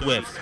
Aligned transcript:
Swift. 0.00 0.40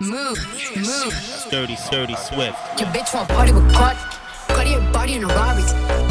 Move, 0.00 0.38
move. 0.76 1.14
Dirty, 1.50 1.76
dirty 1.90 2.14
Swift. 2.14 2.54
Your 2.78 2.88
bitch 2.94 3.12
want 3.12 3.28
party 3.30 3.52
with 3.52 3.72
Cardi. 3.74 3.98
Cardi 4.46 4.70
your 4.70 4.92
body 4.92 5.14
in 5.14 5.24
a 5.24 5.26
Rari. 5.26 5.62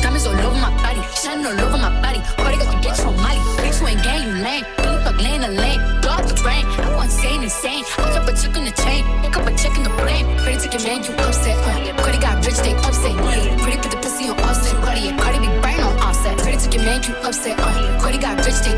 Diamonds 0.02 0.28
all 0.28 0.36
over 0.36 0.60
my 0.60 0.76
body. 0.84 1.00
Shining 1.16 1.46
all 1.46 1.56
over 1.56 1.78
my 1.78 2.02
body. 2.02 2.20
Cardi 2.36 2.58
got 2.58 2.68
the 2.76 2.80
bitch 2.84 3.00
from 3.00 3.16
Mali. 3.16 3.40
Bitch, 3.64 3.80
you 3.80 3.88
ain't 3.88 4.04
gang, 4.04 4.28
you 4.28 4.44
lame. 4.44 4.66
Don't 4.84 5.02
fuck 5.04 5.18
lane 5.24 5.42
to 5.42 5.48
lane. 5.48 5.80
Dog 6.02 6.28
the 6.28 6.36
rain. 6.44 6.66
I 6.84 6.96
want 6.96 7.08
insane, 7.08 7.44
insane. 7.44 7.86
I 7.98 8.12
drop 8.12 8.28
a 8.28 8.34
chick 8.36 8.58
in 8.58 8.66
the 8.66 8.76
chain. 8.84 9.08
Pick 9.24 9.38
up 9.38 9.48
a 9.48 9.56
check 9.56 9.78
in 9.78 9.84
the 9.84 9.94
flame. 10.04 10.28
Pretty 10.44 10.68
your 10.68 10.84
man, 10.84 11.00
you 11.08 11.16
upset. 11.24 11.56
Uh. 11.64 11.96
Cardi 12.04 12.20
got 12.20 12.44
rich, 12.46 12.60
they 12.60 12.76
upset. 12.76 13.16
Yeah. 13.16 13.56
Pretty 13.64 13.80
put 13.80 13.92
the 13.92 13.98
pussy 14.04 14.28
on 14.28 14.36
offset. 14.44 14.76
Cardi. 14.84 15.16
Cardi 15.16 15.40
be 15.40 15.48
brain 15.64 15.80
on 15.80 15.96
offset. 16.04 16.38
Pretty 16.44 16.60
your 16.76 16.84
man, 16.84 17.00
you 17.08 17.16
upset. 17.24 17.56
Uh. 17.56 18.00
Cardi 18.04 18.18
got 18.18 18.36
rich, 18.44 18.60
they 18.68 18.76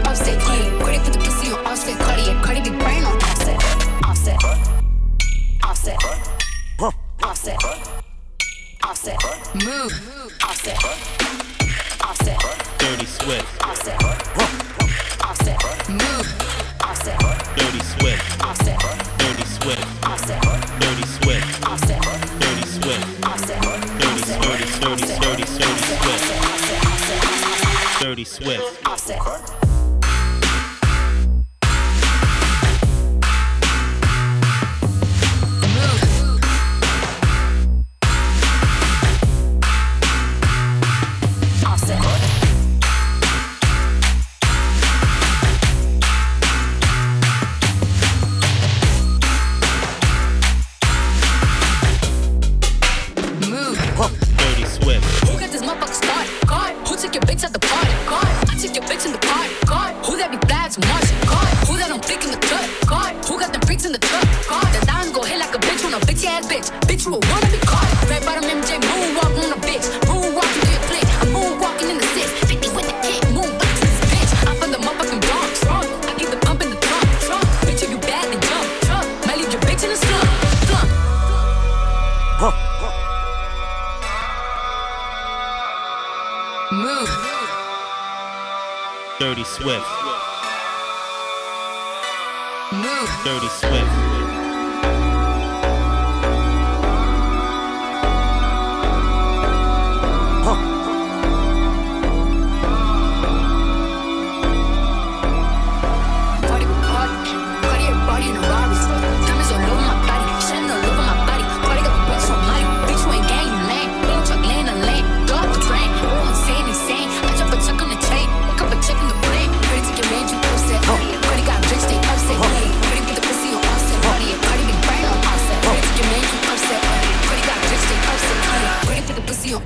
Swift. 28.26 28.86
Offset. 28.88 29.65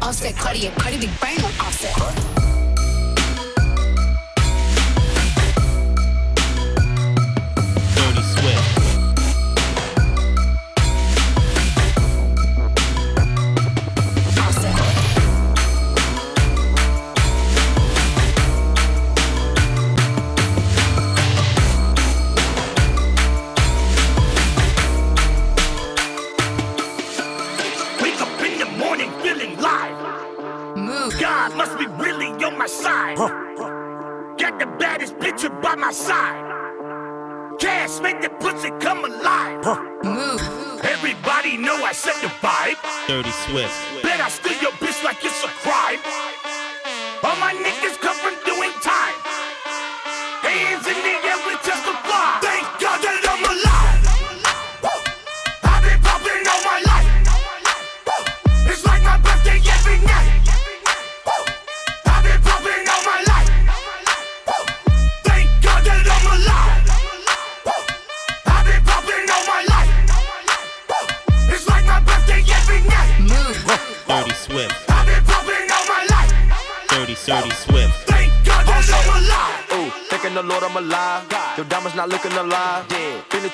Offset. 0.10 0.36
Cardi, 0.36 0.72
Cardi 0.72 0.98
be 0.98 1.08
brain 1.20 1.38
on 1.46 1.52
offset. 1.62 2.39
Dirty 43.10 43.32
Swift. 43.32 43.99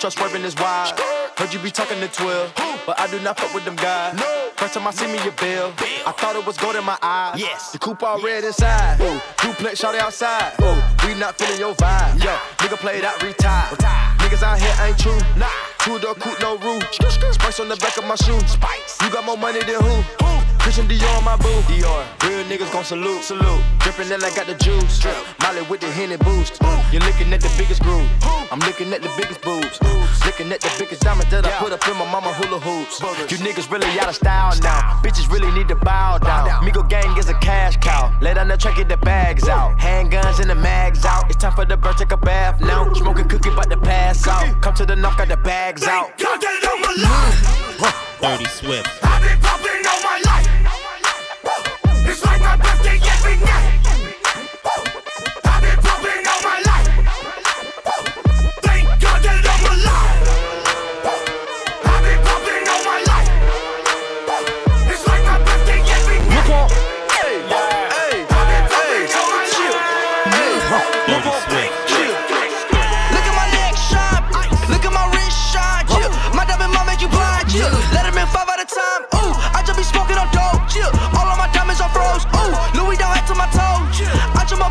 Yeah. 0.06 0.12
Been 0.12 0.12
the 0.12 0.12
trust 0.12 0.18
swerving 0.18 0.46
is 0.46 0.56
wide. 0.56 0.94
Heard 1.38 1.54
you 1.54 1.60
be 1.60 1.72
talking 1.72 2.00
to 2.00 2.08
12, 2.08 2.54
but 2.86 3.00
I 3.00 3.08
do 3.08 3.20
not 3.22 3.40
fuck 3.40 3.54
with 3.54 3.66
them 3.66 3.76
guys. 3.76 4.14
No. 4.16 4.52
First 4.56 4.76
time 4.76 4.88
I 4.88 4.92
see 4.92 5.08
me 5.08 5.18
a 5.18 5.32
bill, 5.32 5.74
I 6.06 6.14
thought 6.16 6.36
it 6.36 6.46
was 6.46 6.58
gold 6.58 6.76
in 6.76 6.84
my 6.84 6.98
eyes. 7.02 7.40
Yes. 7.40 7.72
The 7.72 7.80
coupe 7.80 8.04
all 8.04 8.22
red 8.22 8.44
inside. 8.44 9.02
Ooh, 9.02 9.20
duplex 9.42 9.80
shot 9.80 9.96
outside. 9.96 10.54
Ooh, 10.62 11.08
we 11.08 11.16
not 11.20 11.38
feeling 11.38 11.60
your 11.60 11.74
vibe. 11.76 12.24
Yo, 12.24 12.32
nigga 12.58 12.78
played 12.78 13.04
out, 13.04 13.22
retired. 13.22 13.78
Niggas 14.20 14.44
out 14.44 14.60
here 14.60 14.76
ain't 14.86 15.00
true. 15.00 15.20
Nah. 15.38 15.50
Two 15.80 16.00
door 16.00 16.16
coupe, 16.16 16.40
no 16.40 16.58
roof. 16.58 16.84
Spice 16.94 17.60
on 17.60 17.70
the 17.70 17.76
back 17.78 17.98
of 17.98 18.06
my 18.06 18.16
shoe. 18.16 18.40
Spice. 18.48 19.02
You 19.02 19.10
got 19.10 19.26
more 19.26 19.38
money 19.38 19.60
than 19.60 19.82
who? 19.82 20.02
Who? 20.24 20.35
Christian 20.66 20.88
Dior 20.88 21.18
on 21.20 21.24
my 21.24 21.38
boo. 21.38 21.62
Dior. 21.70 22.02
Real 22.26 22.44
niggas 22.46 22.74
gon' 22.74 22.84
salute. 22.84 23.22
Salute. 23.22 23.62
Drippin' 23.82 24.10
then 24.10 24.24
I 24.24 24.34
got 24.34 24.48
the 24.48 24.56
juice. 24.56 24.98
Drip. 24.98 25.16
Molly 25.40 25.62
with 25.70 25.80
the 25.80 25.92
Henny 25.92 26.18
boost. 26.18 26.58
You're 26.92 27.04
looking 27.04 27.32
at 27.34 27.42
the 27.42 27.54
biggest 27.56 27.84
groove. 27.84 28.10
I'm 28.50 28.58
looking 28.66 28.92
at 28.92 29.04
the 29.04 29.14
biggest 29.16 29.44
boobs. 29.44 29.78
Looking 30.26 30.52
at 30.52 30.62
the 30.62 30.74
biggest 30.80 31.04
diamond 31.04 31.30
that 31.30 31.46
I 31.46 31.52
put 31.60 31.72
up 31.72 31.88
in 31.88 31.96
my 31.98 32.10
mama 32.12 32.34
hula 32.34 32.60
hoops. 32.60 33.00
Boogers. 33.00 33.30
You 33.30 33.38
niggas 33.46 33.70
really 33.70 33.88
out 34.00 34.10
of 34.10 34.16
style 34.16 34.58
now. 34.64 35.00
Bitches 35.06 35.30
really 35.32 35.52
need 35.52 35.68
to 35.68 35.76
bow 35.76 36.18
down. 36.18 36.50
Migo 36.66 36.82
gang 36.90 37.16
is 37.16 37.30
a 37.30 37.36
cash 37.36 37.78
cow. 37.78 38.12
Lay 38.20 38.34
down 38.34 38.48
the 38.48 38.58
track, 38.58 38.78
get 38.78 38.90
the 38.90 38.98
bags 38.98 39.48
out. 39.48 39.78
Handguns 39.78 40.40
and 40.40 40.50
the 40.50 40.56
mags 40.56 41.06
out. 41.06 41.30
It's 41.30 41.38
time 41.38 41.54
for 41.54 41.66
the 41.66 41.78
bird, 41.78 41.98
take 41.98 42.12
a 42.12 42.18
bath 42.18 42.60
now. 42.60 42.92
Smoking 42.94 43.28
cookie, 43.28 43.50
about 43.50 43.70
to 43.70 43.78
pass 43.78 44.28
out. 44.28 44.64
Come 44.64 44.74
to 44.74 44.86
the 44.88 44.96
knock, 44.96 45.20
got 45.20 45.28
the 45.28 45.38
bags 45.38 45.84
out. 45.84 46.18
Thank 46.18 46.42
God 46.42 46.42
that 46.42 46.66
I'm 46.74 46.84
alive. 46.90 48.06
Dirty 48.20 48.46
Swift. 48.46 48.90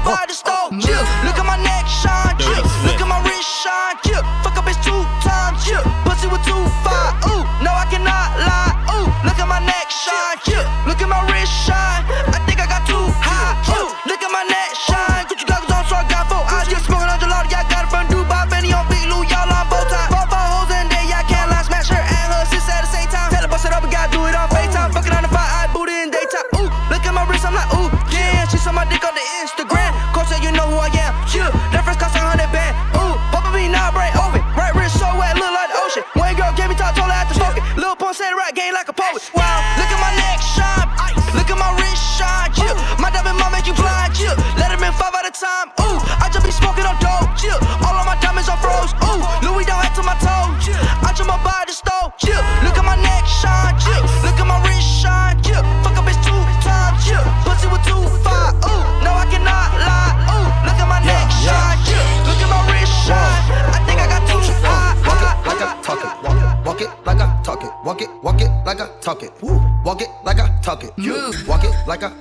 The 0.04 0.34
stove. 0.34 0.72
Yeah. 0.72 1.23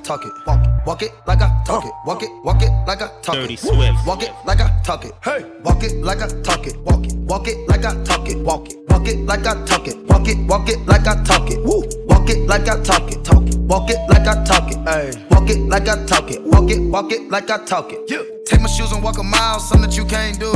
Talk 0.03 0.25
it. 0.25 0.33
Walk 0.45 0.61
it, 0.65 0.85
walk 0.85 1.01
it 1.01 1.11
like 1.25 1.41
I 1.41 1.63
talk 1.65 1.85
it. 1.85 1.93
Walk 2.05 2.23
it, 2.23 2.29
walk 2.43 2.61
it 2.61 2.71
like 2.85 3.01
I 3.01 3.07
talk 3.21 3.35
Dirty 3.35 3.53
it. 3.53 3.59
Swift. 3.59 4.05
Walk 4.05 4.23
it 4.23 4.31
like 4.45 4.59
I 4.59 4.81
talk 4.83 5.05
it. 5.05 5.13
Hey, 5.23 5.45
walk 5.63 5.83
it 5.83 6.03
like 6.03 6.21
I 6.21 6.27
talk 6.41 6.67
it. 6.67 6.77
Walk 6.81 7.05
it, 7.05 7.13
walk 7.15 7.47
it 7.47 7.57
like 7.67 7.85
I 7.85 8.03
talk 8.03 8.27
it. 8.27 8.37
Walk 8.39 8.67
it, 8.69 8.77
walk 8.89 9.07
it 9.07 9.17
like 9.25 9.45
I 9.45 9.65
talk 9.65 9.87
it. 9.87 9.97
Walk 10.07 10.27
it, 10.27 10.37
walk 10.47 10.69
it 10.69 10.85
like 10.85 11.07
I 11.07 11.23
talk 11.23 11.49
it. 11.49 11.63
Woo. 11.63 11.83
Walk 12.07 12.29
it 12.29 12.47
like 12.47 12.67
I 12.67 12.81
talk 12.83 13.11
it. 13.11 13.23
Talk 13.23 13.47
it. 13.47 13.57
Walk 13.59 13.89
it 13.89 13.97
like 14.09 14.27
I 14.27 14.43
talk 14.43 14.69
it. 14.71 14.77
Hey, 14.87 15.25
walk 15.31 15.49
it 15.49 15.59
like 15.59 15.87
I 15.87 16.05
talk 16.05 16.29
it. 16.29 16.43
Walk 16.43 16.69
it, 16.69 16.79
walk 16.79 17.11
it 17.11 17.29
like 17.29 17.49
I 17.49 17.63
talk 17.65 17.91
it. 17.93 17.99
Yeah. 18.07 18.23
Take 18.45 18.61
my 18.61 18.67
shoes 18.67 18.91
and 18.91 19.01
walk 19.03 19.17
a 19.17 19.23
mile, 19.23 19.59
something 19.59 19.89
that 19.89 19.97
you 19.97 20.05
can't 20.05 20.39
do. 20.39 20.51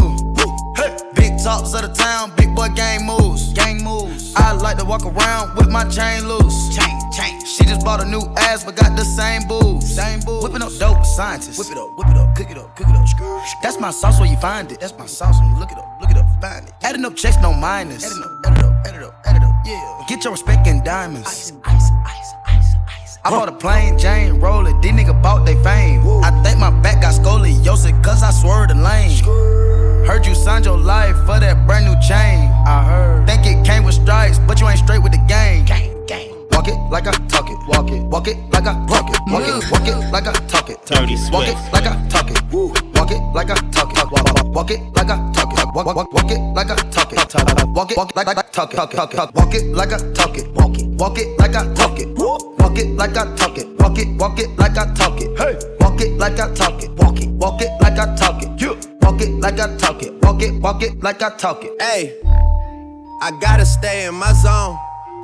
Hey. 0.76 0.98
Big 1.16 1.38
talks 1.44 1.74
of 1.74 1.82
the 1.82 1.94
town, 1.94 2.32
big 2.38 2.56
boy 2.56 2.70
gang 2.70 3.06
moves. 3.06 3.54
Gang 3.54 3.84
moves. 3.84 4.34
I 4.36 4.54
like 4.54 4.78
to 4.78 4.86
walk 4.86 5.06
around 5.06 5.56
with 5.56 5.70
my 5.70 5.84
chain 5.90 6.28
loose. 6.28 6.76
Chain, 6.76 7.00
chain. 7.12 7.44
She 7.46 7.66
just 7.66 7.84
bought 7.84 8.02
a 8.02 8.06
new 8.06 8.22
ass, 8.38 8.64
but 8.64 8.76
got 8.76 8.96
the 8.96 9.04
same 9.04 9.48
boobs. 9.48 9.96
Same 9.96 10.20
boobs. 10.22 10.44
Whipping 10.44 10.62
up 10.62 10.72
dope, 10.80 11.06
scientists. 11.06 11.58
Whip 11.58 11.72
it 11.72 11.78
up, 11.78 11.98
whip 11.98 12.08
it 12.08 12.18
up, 12.18 12.36
cook 12.36 12.52
it 12.52 12.58
up, 12.58 12.76
cook 12.76 12.88
it 12.88 12.96
up. 12.96 13.08
Screw. 13.08 13.42
That's 13.64 13.80
my 13.80 13.92
sauce 13.92 14.20
where 14.20 14.30
you 14.30 14.38
find 14.38 14.72
it. 14.72 14.80
That's 14.80 14.98
my 14.98 15.06
sauce 15.06 15.40
when 15.40 15.50
you 15.52 15.60
look 15.60 15.72
it 15.72 15.78
up, 15.78 16.02
look 16.02 16.12
it 16.12 16.18
up, 16.18 16.26
find 16.42 16.68
it. 16.68 16.74
Adding 16.84 17.06
up 17.06 17.16
checks, 17.16 17.38
no 17.42 17.54
minus. 17.54 18.06
Adding 18.06 18.24
up, 18.24 18.32
add 18.46 18.58
it 18.58 18.64
up, 18.64 18.88
add 18.88 18.96
it 18.96 19.04
up, 19.04 19.22
add 19.26 19.36
it 19.38 19.44
up. 19.44 19.56
Yeah. 19.66 20.06
Get 20.08 20.24
your 20.24 20.34
respect 20.34 20.68
in 20.68 20.84
diamonds. 20.84 21.28
Ice, 21.28 21.52
ice, 21.66 21.92
ice. 22.06 22.37
I 23.28 23.30
bought 23.30 23.50
a 23.50 23.52
plain 23.52 24.00
Jane 24.00 24.40
roller. 24.40 24.72
These 24.82 24.94
nigga 24.94 25.22
bought 25.22 25.46
they 25.46 25.62
fame. 25.62 26.00
I 26.24 26.32
think 26.46 26.60
my 26.60 26.70
back 26.70 27.02
got 27.02 27.14
scoliosis, 27.14 28.02
cause 28.02 28.24
I 28.24 28.32
swerved 28.32 28.70
the 28.70 28.76
lane. 28.76 29.22
Heard 30.08 30.26
you 30.26 30.34
signed 30.34 30.64
your 30.64 30.78
life 30.78 31.18
for 31.26 31.38
that 31.38 31.68
brand 31.68 31.84
new 31.84 31.96
chain. 32.00 32.50
I 32.66 32.86
heard. 32.86 33.28
Think 33.28 33.46
it 33.46 33.66
came 33.66 33.84
with 33.84 33.96
stripes, 33.96 34.40
but 34.40 34.62
you 34.62 34.70
ain't 34.70 34.80
straight 34.80 35.04
with 35.04 35.12
the 35.12 35.18
game. 35.28 35.66
Gang, 35.66 36.06
gang. 36.06 36.27
Walk 36.58 36.70
it 36.70 36.78
like 36.90 37.06
I 37.06 37.12
talk 37.28 37.52
it. 37.52 37.58
Walk 37.68 37.92
it. 37.92 38.02
Walk 38.02 38.28
it 38.28 38.38
like 38.50 38.66
I 38.66 38.74
talk 38.88 39.08
it. 39.14 39.22
Walk 39.30 39.46
it. 39.46 39.72
Walk 39.72 39.88
it 39.88 40.12
like 40.12 40.26
I 40.26 40.34
talk 40.48 40.70
it. 40.72 40.84
Dirty 40.88 41.16
Walk 41.32 41.46
it 41.46 41.54
like 41.72 41.86
I 41.86 42.08
talk 42.10 42.32
it. 42.32 42.42
Walk 42.52 43.12
it 43.12 43.22
like 43.36 43.52
I 43.52 43.56
talk 43.74 43.94
it. 43.94 44.06
Walk, 44.16 44.26
walk, 44.26 44.36
walk, 44.36 44.54
walk 44.54 44.72
it 44.72 44.80
like 44.96 45.12
I 45.12 45.18
talk 45.30 45.54
it. 45.54 45.76
Walk, 45.76 45.96
walk, 45.96 46.14
walk 46.14 46.32
it 46.32 46.40
like 46.56 46.72
I 46.72 46.76
talk 46.90 47.14
it. 47.14 47.68
Walk 47.76 47.92
it, 47.92 47.98
walk 47.98 48.10
it 48.10 48.16
like 48.16 48.38
I 48.40 48.42
talk 48.42 48.74
it. 48.74 48.76
Talk 48.76 48.92
it, 48.92 48.98
talk 48.98 49.14
it. 49.14 49.36
Walk 49.36 49.54
it 49.54 49.66
like 49.68 49.94
I 49.94 49.98
talk 50.14 50.36
it. 50.36 50.48
Walk 50.56 50.80
it, 50.80 50.88
walk 50.98 51.20
it 51.20 51.38
like 51.38 51.56
I 51.56 51.74
talk 51.76 52.00
it. 52.00 52.18
Walk 52.18 52.78
it 52.80 52.88
like 52.96 53.18
I 53.18 53.36
talk 53.36 53.58
it. 53.60 53.80
Walk 53.80 54.00
it, 54.00 54.08
walk 54.18 54.40
it 54.40 54.50
like 54.58 54.78
I 54.80 54.94
talk 54.96 55.22
it. 55.22 55.38
Hey, 55.38 55.76
walk 55.80 56.02
it 56.02 56.18
like 56.18 56.40
I 56.40 56.54
talk 56.56 56.82
it. 56.82 56.90
Walk 56.98 57.22
it, 57.22 57.30
walk 57.30 57.62
it 57.62 57.70
like 57.82 58.00
I 58.00 58.16
talk 58.16 58.42
it. 58.42 58.50
Yeah. 58.60 58.74
Walk 59.02 59.22
it 59.22 59.30
like 59.30 59.60
I 59.60 59.78
talk 59.78 60.02
it. 60.02 60.12
Walk 60.24 60.42
it, 60.42 60.60
walk 60.60 60.82
it 60.82 61.04
like 61.04 61.22
I 61.22 61.38
talk 61.38 61.64
it. 61.64 61.80
Hey, 61.80 62.20
I 63.22 63.30
gotta 63.40 63.64
stay 63.64 64.08
in 64.08 64.16
my 64.16 64.34
zone. 64.34 64.76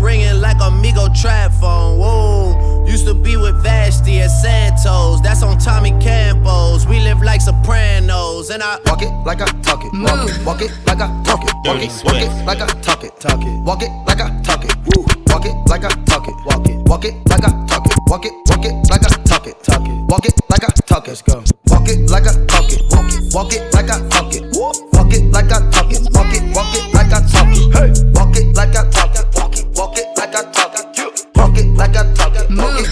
name 0.00 0.04
ringing 0.04 0.40
like 0.40 0.56
Amigo 0.60 1.08
trap 1.14 1.52
phone. 1.52 1.98
Whoa, 1.98 2.84
used 2.86 3.06
to 3.06 3.14
be 3.14 3.36
with 3.36 3.54
Vashtie 3.64 4.20
at 4.20 4.28
Santos. 4.28 5.20
That's 5.22 5.42
on 5.42 5.58
Tommy 5.58 5.90
Campos. 6.00 6.86
We 6.86 7.00
live 7.00 7.22
like 7.22 7.40
Sopranos, 7.40 8.50
and 8.50 8.62
I. 8.62 8.78
Walk 8.86 9.02
it 9.02 9.12
like 9.24 9.40
I 9.40 9.46
talk 9.62 9.84
it. 9.84 9.92
Walk 9.94 10.28
it, 10.28 10.44
walk 10.44 10.62
it 10.62 10.70
like 10.86 11.00
I 11.00 11.22
talk 11.24 11.42
it. 11.42 11.54
Walk 11.64 11.82
it, 11.82 12.04
walk 12.04 12.16
it 12.16 12.44
like 12.46 12.60
I 12.60 12.66
talk 12.80 13.04
it. 13.04 13.20
Talk 13.20 13.40
it. 13.42 13.64
Walk 13.64 13.82
it 13.82 13.90
like 14.06 14.20
I 14.20 14.40
talk 14.42 14.64
it. 14.64 14.74
Woo. 14.96 15.06
Walk 15.26 15.46
it 15.46 15.54
like 15.68 15.84
I 15.84 15.88
talk 16.04 16.26
it. 16.28 16.34
Walk 16.46 16.68
it. 16.68 16.76
Walk 16.88 17.04
it 17.04 17.14
like 17.28 17.44
I 17.44 17.66
talk 17.66 17.86
it. 17.86 17.92
Walk 18.06 18.26
it, 18.26 18.32
walk 18.48 18.64
it 18.64 18.74
like 18.90 19.04
I 19.04 19.08
talk 19.24 19.46
it. 19.46 19.62
Talk 19.62 19.86
it. 19.86 20.10
Walk 20.10 20.26
it 20.26 20.34
like 20.50 20.64
I 20.64 20.68
talk 20.86 21.06
it. 21.06 21.10
Let's 21.10 21.22
go. 21.22 21.44
Walk 21.66 21.88
it 21.88 22.10
like 22.10 22.26
I 22.26 22.32
talk 22.46 22.72
it. 22.72 22.82
Walk 22.90 23.12
it. 23.12 23.34
Walk 23.34 23.52
it 23.52 23.72
like 23.72 23.90
I 23.90 24.08
talk 24.08 24.34
it. 24.34 24.42
Walk 24.56 25.12
it 25.12 25.30
like 25.30 25.52
I 25.52 25.70
talk 25.70 25.92
it. 25.92 26.02
Walk 26.12 26.34
it. 26.34 26.42
Walk 26.54 26.74
it 26.74 26.94
like 26.94 27.12
I 27.12 27.20
talk 27.30 27.46
it. 27.54 27.70
Hey. 27.74 28.10
Walk 28.12 28.36
it 28.36 28.56
like 28.56 28.74
I 28.74 28.89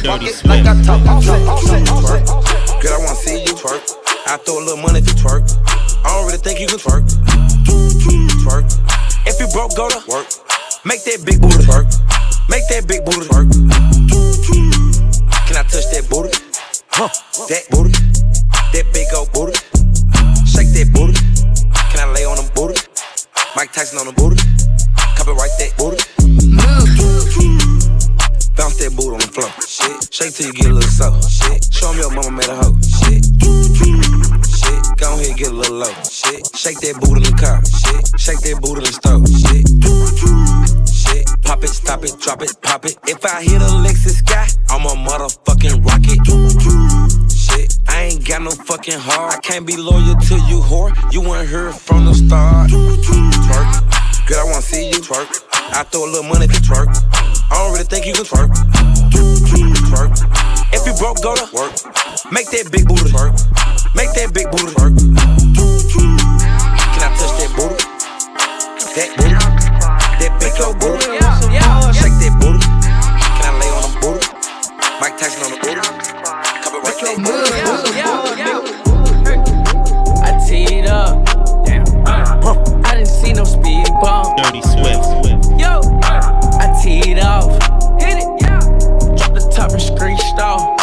Dirty 0.09 0.33
it 0.33 0.41
like 0.47 0.65
I 0.65 0.73
talk 0.89 1.05
it. 1.05 1.45
twerk. 2.01 2.25
Girl, 2.81 2.93
I 2.95 2.99
wanna 3.05 3.15
see 3.15 3.45
you 3.45 3.53
twerk. 3.53 3.85
I 4.25 4.39
throw 4.39 4.57
a 4.57 4.65
little 4.65 4.81
money 4.81 5.01
if 5.01 5.07
you 5.07 5.13
twerk. 5.13 5.45
I 6.03 6.17
don't 6.17 6.25
really 6.25 6.39
think 6.39 6.61
you 6.61 6.67
can 6.67 6.79
twerk. 6.79 7.05
Twerk. 8.41 8.65
If 9.29 9.39
you 9.39 9.47
broke, 9.53 9.77
go 9.77 9.87
to 9.91 10.01
work. 10.09 10.25
Make 10.87 11.05
that 11.05 11.21
big 11.27 11.43
booty 11.43 11.61
twerk. 11.61 11.93
Make 12.49 12.65
that 12.73 12.89
big 12.89 13.05
booty 13.05 13.29
twerk. 13.29 13.53
Can 15.45 15.57
I 15.61 15.63
touch 15.69 15.85
that 15.93 16.09
booty? 16.09 16.33
Huh? 16.89 17.13
That 17.53 17.69
booty. 17.69 17.93
That 18.73 18.89
big 18.97 19.13
old 19.13 19.31
booty. 19.37 19.61
Shake 20.49 20.73
that 20.73 20.89
booty. 20.89 21.21
Can 21.93 22.01
I 22.01 22.11
lay 22.15 22.25
on 22.25 22.37
them 22.37 22.49
booty? 22.55 22.81
Mike 23.55 23.75
Tyson 23.75 23.99
on 23.99 24.07
the 24.07 24.13
booty. 24.17 24.41
Copyright 25.21 25.53
that 25.61 25.77
booty. 25.77 26.18
That 28.89 28.97
boot 28.97 29.13
on 29.13 29.21
the 29.21 29.29
floor. 29.29 29.53
Shit. 29.69 30.09
Shake 30.09 30.33
till 30.33 30.47
you 30.49 30.53
get 30.57 30.73
a 30.73 30.73
little 30.73 30.89
soft. 30.89 31.21
Shit. 31.29 31.61
Show 31.69 31.93
me 31.93 32.01
your 32.01 32.09
mama 32.09 32.41
made 32.41 32.49
a 32.49 32.57
hoe. 32.57 32.73
Shit. 32.81 33.21
Shit. 34.49 34.81
Go 34.97 35.13
ahead, 35.13 35.37
get 35.37 35.53
a 35.53 35.57
little 35.61 35.85
low. 35.85 35.93
Shit. 36.09 36.41
Shake 36.57 36.81
that 36.81 36.97
boot 36.97 37.21
in 37.21 37.29
the 37.29 37.37
car. 37.37 37.61
Shit. 37.69 38.09
Shake 38.17 38.41
that 38.49 38.57
boot 38.65 38.81
in 38.81 38.89
the 38.89 38.95
stove. 38.97 39.29
Shit. 39.29 39.69
Shit. 40.89 41.29
Pop 41.45 41.61
it, 41.65 41.69
stop 41.69 42.01
it, 42.01 42.17
drop 42.17 42.41
it, 42.41 42.57
pop 42.65 42.89
it. 42.89 42.97
If 43.05 43.29
I 43.29 43.45
hit 43.45 43.61
a 43.61 43.69
Lexus 43.85 44.25
sky, 44.25 44.49
I'm 44.73 44.89
a 44.89 44.97
motherfucking 44.97 45.85
rocket. 45.85 46.25
Shit. 47.29 47.77
I 47.93 48.09
ain't 48.09 48.25
got 48.25 48.41
no 48.41 48.57
fucking 48.57 48.97
heart. 48.97 49.37
I 49.37 49.41
can't 49.45 49.67
be 49.67 49.77
loyal 49.77 50.17
to 50.17 50.35
you, 50.49 50.65
whore. 50.65 50.97
You 51.13 51.21
weren't 51.21 51.51
here 51.51 51.73
from 51.73 52.07
the 52.07 52.15
start. 52.15 52.71
Twerk. 52.71 54.29
Girl, 54.29 54.41
I 54.41 54.45
wanna 54.45 54.63
see 54.63 54.89
you 54.89 55.01
twerk. 55.05 55.48
I 55.71 55.83
throw 55.85 56.05
a 56.05 56.07
little 56.11 56.25
money 56.29 56.47
to 56.47 56.61
twerk. 56.63 56.89
I 57.51 57.55
don't 57.59 57.73
really 57.73 57.85
think 57.85 58.07
you 58.07 58.13
can 58.15 58.25
twerk. 58.25 58.49
Twerk. 59.89 60.13
If 60.73 60.87
you 60.87 60.95
broke, 60.99 61.23
go 61.23 61.35
to 61.35 61.47
work. 61.55 61.73
Make 62.33 62.51
that 62.51 62.71
big 62.73 62.87
booty 62.89 63.11
twerk. 63.11 63.33
Make 63.95 64.13
that 64.15 64.33
big 64.35 64.51
booty 64.51 64.73
twerk. 64.75 64.97
Can 64.99 65.17
I 67.05 67.07
touch 67.17 67.33
that 67.41 67.51
booty? 67.57 67.77
That 68.97 69.09
booty. 69.17 69.35
That 70.19 70.33
big 70.41 70.61
old 70.61 70.79
booty. 70.81 71.07
Shake 71.95 72.17
that 72.21 72.33
booty. 72.41 72.67
Can 73.39 73.45
I 73.47 73.49
lay 73.61 73.71
on 73.71 73.83
the 73.87 73.91
booty? 74.03 74.27
Mike 75.01 75.17
Tyson 75.17 75.43
on 75.47 75.51
the 75.53 75.59
booty. 75.63 75.81
Copyright 76.65 76.99
that 77.01 77.17
booty. 77.23 77.51
I 80.21 80.23
teed 80.47 80.87
up. 80.87 81.25
Damn. 81.65 81.85
I 82.85 82.87
didn't 82.95 83.07
see 83.09 83.33
no 83.33 83.45
speed 83.45 83.87
bump. 84.03 84.37
Dirty 84.37 84.61
sweat. 84.63 84.98
off. 90.41 90.79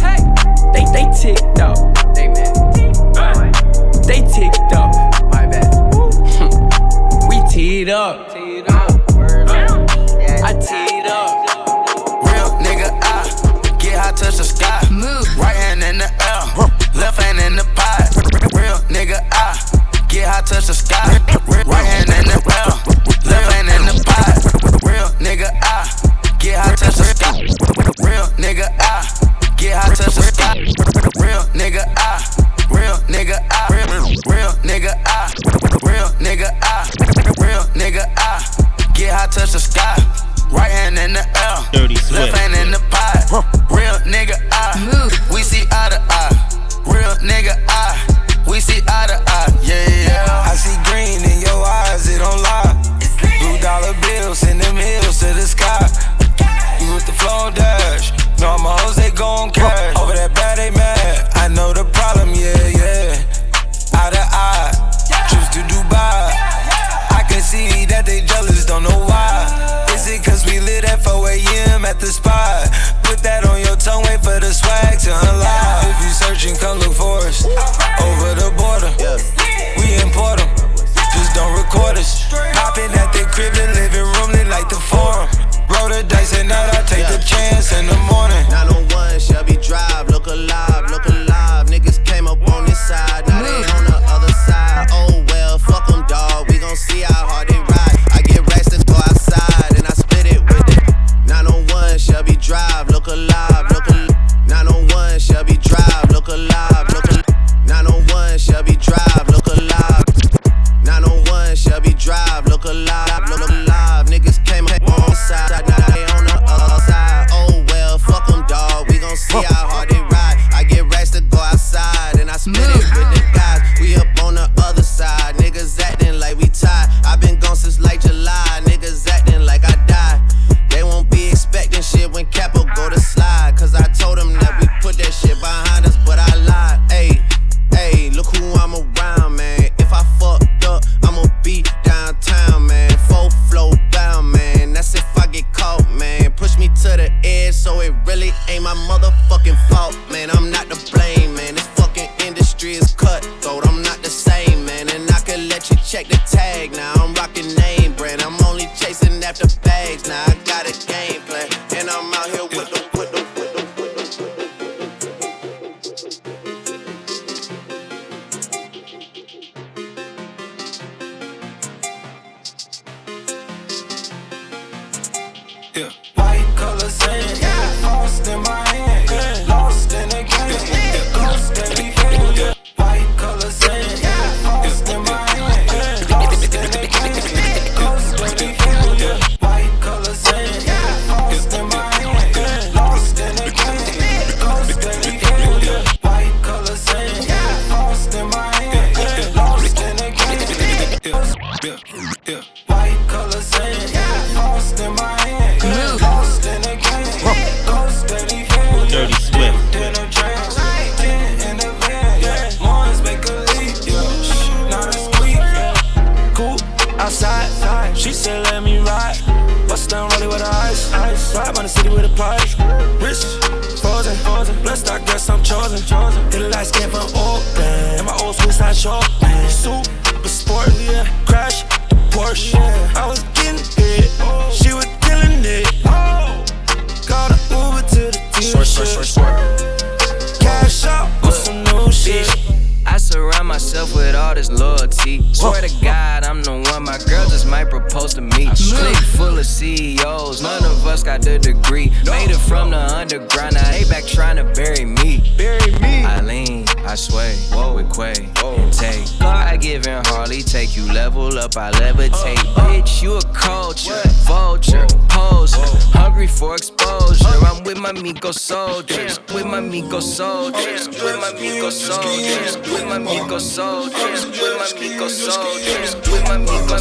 Hey, 0.00 0.18
they 0.72 0.84
they 0.92 1.10
ticked 1.12 1.60
off. 1.60 1.97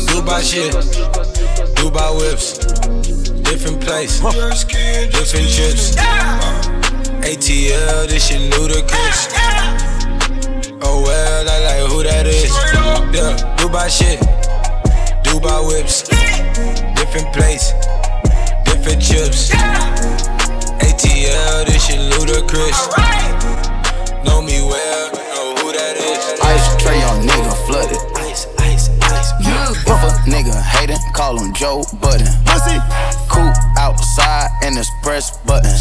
Dubai 0.08 0.42
shit, 0.42 0.74
Dubai 1.76 2.10
whips, 2.18 2.58
different 3.44 3.80
place, 3.82 4.20
different 4.20 5.48
chips. 5.48 5.96
ATL, 7.28 8.08
this 8.08 8.28
shit 8.28 8.52
Ludacris. 8.54 9.20
Oh 10.82 11.02
well, 11.04 11.50
I 11.50 11.58
like 11.66 11.92
who 11.92 12.04
that 12.04 12.26
is. 12.28 12.52
Yeah, 13.14 13.38
Dubai 13.58 13.90
shit, 13.90 14.20
Dubai 15.24 15.60
whips, 15.68 16.04
different 16.96 17.34
place, 17.34 17.74
different 18.66 19.02
chips. 19.02 19.52
ATL, 20.82 21.66
this 21.66 21.86
shit 21.86 22.00
Ludacris. 22.14 23.37
Know 24.38 24.44
me 24.44 24.62
well, 24.62 25.10
know 25.34 25.56
who 25.58 25.74
that 25.74 25.98
is. 25.98 26.22
Ice 26.46 26.70
tray 26.78 27.02
on 27.10 27.26
nigga 27.26 27.58
flooded. 27.66 27.98
Ice, 28.22 28.46
ice, 28.62 28.86
ice. 29.10 29.34
If 29.42 29.90
a 29.90 30.14
nigga 30.30 30.54
hatin', 30.54 31.02
call 31.12 31.42
him 31.42 31.56
Joe 31.56 31.82
Budden. 31.98 32.30
Pussy. 32.46 32.78
Cool 33.34 33.50
outside 33.82 34.54
and 34.62 34.78
it's 34.78 34.92
press 35.02 35.36
button. 35.42 35.74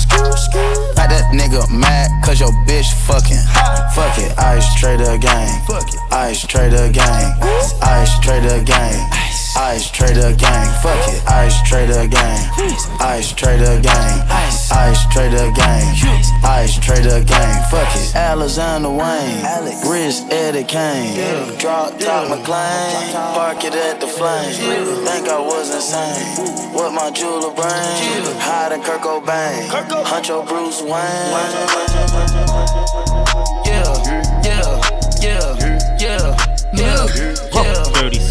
Got 0.97 1.13
that 1.13 1.29
nigga 1.37 1.69
mad 1.69 2.09
cause 2.25 2.41
your 2.41 2.49
bitch 2.65 2.89
fucking. 3.05 3.45
Fuck 3.93 4.17
it, 4.25 4.33
ice 4.39 4.65
trader 4.81 5.19
gang. 5.19 5.53
Ice 6.11 6.41
trader 6.47 6.89
gang. 6.89 7.37
Ice 7.83 8.19
trader 8.21 8.65
gang. 8.65 9.26
Ice 9.57 9.91
trader 9.91 10.37
gang. 10.37 10.69
Fuck 10.83 11.09
it, 11.09 11.27
ice 11.27 11.63
trader 11.63 12.07
gang. 12.07 12.51
Ice 13.01 13.33
trader 13.33 13.81
gang. 13.81 14.23
Ice 14.71 15.07
trader 15.13 15.51
gang. 15.53 15.83
Ice 16.45 16.79
trader 16.79 17.25
gang. 17.25 17.63
Fuck 17.71 17.89
it, 17.97 18.15
Alexander 18.15 18.91
Wayne. 18.91 19.43
Wrist 19.89 20.31
Eddie 20.31 20.65
Kane. 20.65 21.17
Drop 21.59 21.99
top 21.99 22.29
McLean. 22.29 23.13
Park 23.35 23.65
it 23.65 23.75
at 23.75 23.99
the 24.01 24.07
flame. 24.07 24.53
Think 25.07 25.29
I 25.29 25.41
was 25.41 25.75
insane. 25.75 26.75
What 26.75 26.93
my 26.93 27.11
jeweler 27.11 27.55
brain? 27.55 27.73
Hiding 28.39 28.83
Kurt 28.83 29.01
Cobain. 29.01 29.69
Huncho 30.05 30.47
Bruce 30.47 30.83
Wayne. 30.83 31.33
Yeah, 33.65 33.95
yeah, 34.45 34.81
yeah, 35.23 35.97
yeah, 35.99 36.37
yeah. 36.75 37.46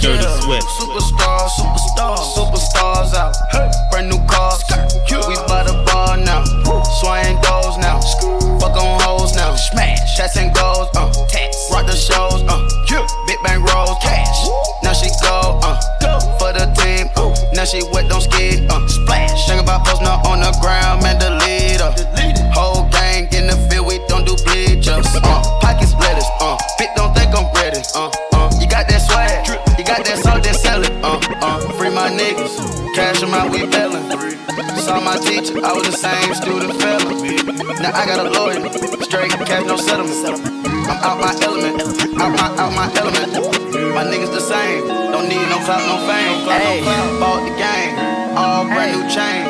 Dirty, 0.05 0.21
dirty 0.21 0.29
yeah. 0.29 0.39
Swift. 0.45 0.67
Superstars, 0.77 1.49
superstars, 1.57 2.25
superstars 2.37 3.13
out. 3.17 3.33
Brand 3.89 4.09
new 4.09 4.21
cars, 4.29 4.61
we 5.09 5.33
by 5.49 5.65
the 5.65 5.73
bar 5.89 6.17
now. 6.17 6.45
Swaying 7.01 7.41
goals 7.41 7.77
now. 7.81 7.99
Fuck 8.61 8.77
on 8.77 9.01
hoes 9.01 9.35
now. 9.35 9.55
Smash, 9.55 9.97
shots 10.15 10.37
and 10.37 10.53
goals, 10.53 10.89
uh. 10.95 11.09
Tats, 11.27 11.57
rock 11.71 11.87
the 11.87 11.95
shows, 11.95 12.45
uh. 12.45 12.61
Big 13.25 13.37
bang 13.43 13.63
rolls, 13.65 13.97
cash. 14.01 14.45
Now 14.83 14.93
she 14.93 15.09
go, 15.25 15.57
uh. 15.65 15.81
go 15.99 16.19
For 16.37 16.53
the 16.53 16.69
team, 16.77 17.09
uh. 17.17 17.33
Now 17.53 17.65
she 17.65 17.81
wet, 17.91 18.07
don't 18.07 18.21
skid, 18.21 18.69
uh. 18.69 18.85
Splash. 18.87 19.47
Think 19.47 19.63
about 19.63 19.87
posting 19.87 20.05
up 20.05 20.23
on 20.25 20.41
the 20.41 20.53
ground, 20.61 21.01
man, 21.01 21.17
niggas, 32.95 33.11
cash 33.13 33.19
them 33.21 33.33
out, 33.33 33.51
we 33.51 33.65
bellin'. 33.67 34.09
Saw 34.77 34.99
my 35.01 35.17
teacher, 35.17 35.59
I 35.63 35.73
was 35.73 35.85
the 35.85 35.91
same 35.91 36.33
student 36.35 36.79
fella. 36.81 37.13
Now 37.81 37.91
I 37.93 38.05
got 38.05 38.25
a 38.25 38.29
lawyer, 38.29 38.69
straight 39.03 39.31
cash, 39.31 39.65
no 39.65 39.77
settlement. 39.77 40.45
I'm 40.87 41.03
out 41.03 41.19
my 41.19 41.33
element, 41.43 41.81
out 42.19 42.31
my, 42.31 42.47
out 42.57 42.73
my 42.73 42.91
element. 42.95 43.33
My 43.95 44.03
niggas 44.03 44.31
the 44.31 44.39
same, 44.39 44.87
don't 44.87 45.27
need 45.27 45.47
no 45.49 45.59
clout, 45.65 45.83
no 45.87 45.97
fame. 46.07 46.47
Hey, 46.47 46.81
bought 47.19 47.43
the 47.43 47.55
game, 47.57 48.37
all 48.37 48.65
brand 48.65 48.91
new 48.95 49.07
chain. 49.09 49.45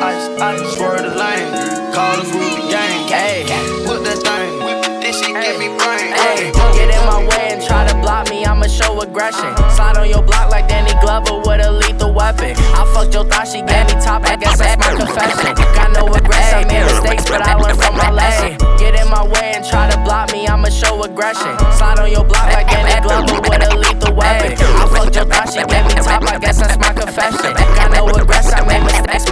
Swerve 0.74 1.02
the 1.02 1.14
lane, 1.14 1.92
call 1.92 2.16
the 2.16 2.30
group 2.30 2.65
aggression. 9.06 9.50
Slide 9.70 9.96
on 9.96 10.08
your 10.08 10.22
block 10.22 10.50
like 10.50 10.68
Danny 10.68 10.92
Glover 11.00 11.38
with 11.38 11.64
a 11.64 11.70
lethal 11.70 12.12
weapon. 12.12 12.54
I 12.74 12.82
fucked 12.92 13.14
your 13.14 13.24
thought, 13.24 13.46
she 13.46 13.62
gave 13.62 13.86
me 13.86 13.94
top, 14.02 14.26
I 14.26 14.36
guess 14.36 14.58
that's 14.58 14.76
my 14.78 14.92
confession. 14.94 15.54
Got 15.74 15.92
no 15.94 16.06
regrets, 16.06 16.52
I 16.52 16.64
made 16.66 16.84
mistakes, 16.84 17.24
but 17.30 17.42
I 17.42 17.54
learned 17.54 17.78
from 17.78 17.96
my 17.96 18.10
lesson. 18.10 18.58
Get 18.78 18.98
in 18.98 19.08
my 19.08 19.22
way 19.26 19.54
and 19.54 19.64
try 19.64 19.88
to 19.90 19.98
block 20.02 20.32
me, 20.32 20.46
I'ma 20.46 20.68
show 20.68 21.02
aggression. 21.02 21.54
Slide 21.78 21.98
on 21.98 22.10
your 22.10 22.24
block 22.24 22.50
like 22.52 22.66
Danny 22.66 23.00
Glover 23.00 23.40
with 23.46 23.62
a 23.62 23.76
lethal 23.76 24.14
weapon. 24.14 24.52
I 24.58 24.84
fucked 24.90 25.14
your 25.14 25.26
thought, 25.26 25.48
she 25.48 25.62
gave 25.64 25.86
me 25.86 25.94
top, 26.02 26.22
I 26.26 26.38
guess 26.38 26.58
that's 26.58 26.78
my 26.78 26.92
confession. 26.92 27.54
Got 27.78 27.92
no 27.94 28.06
regrets, 28.06 28.52
I 28.52 28.66
made 28.66 28.82
mistakes, 28.82 29.24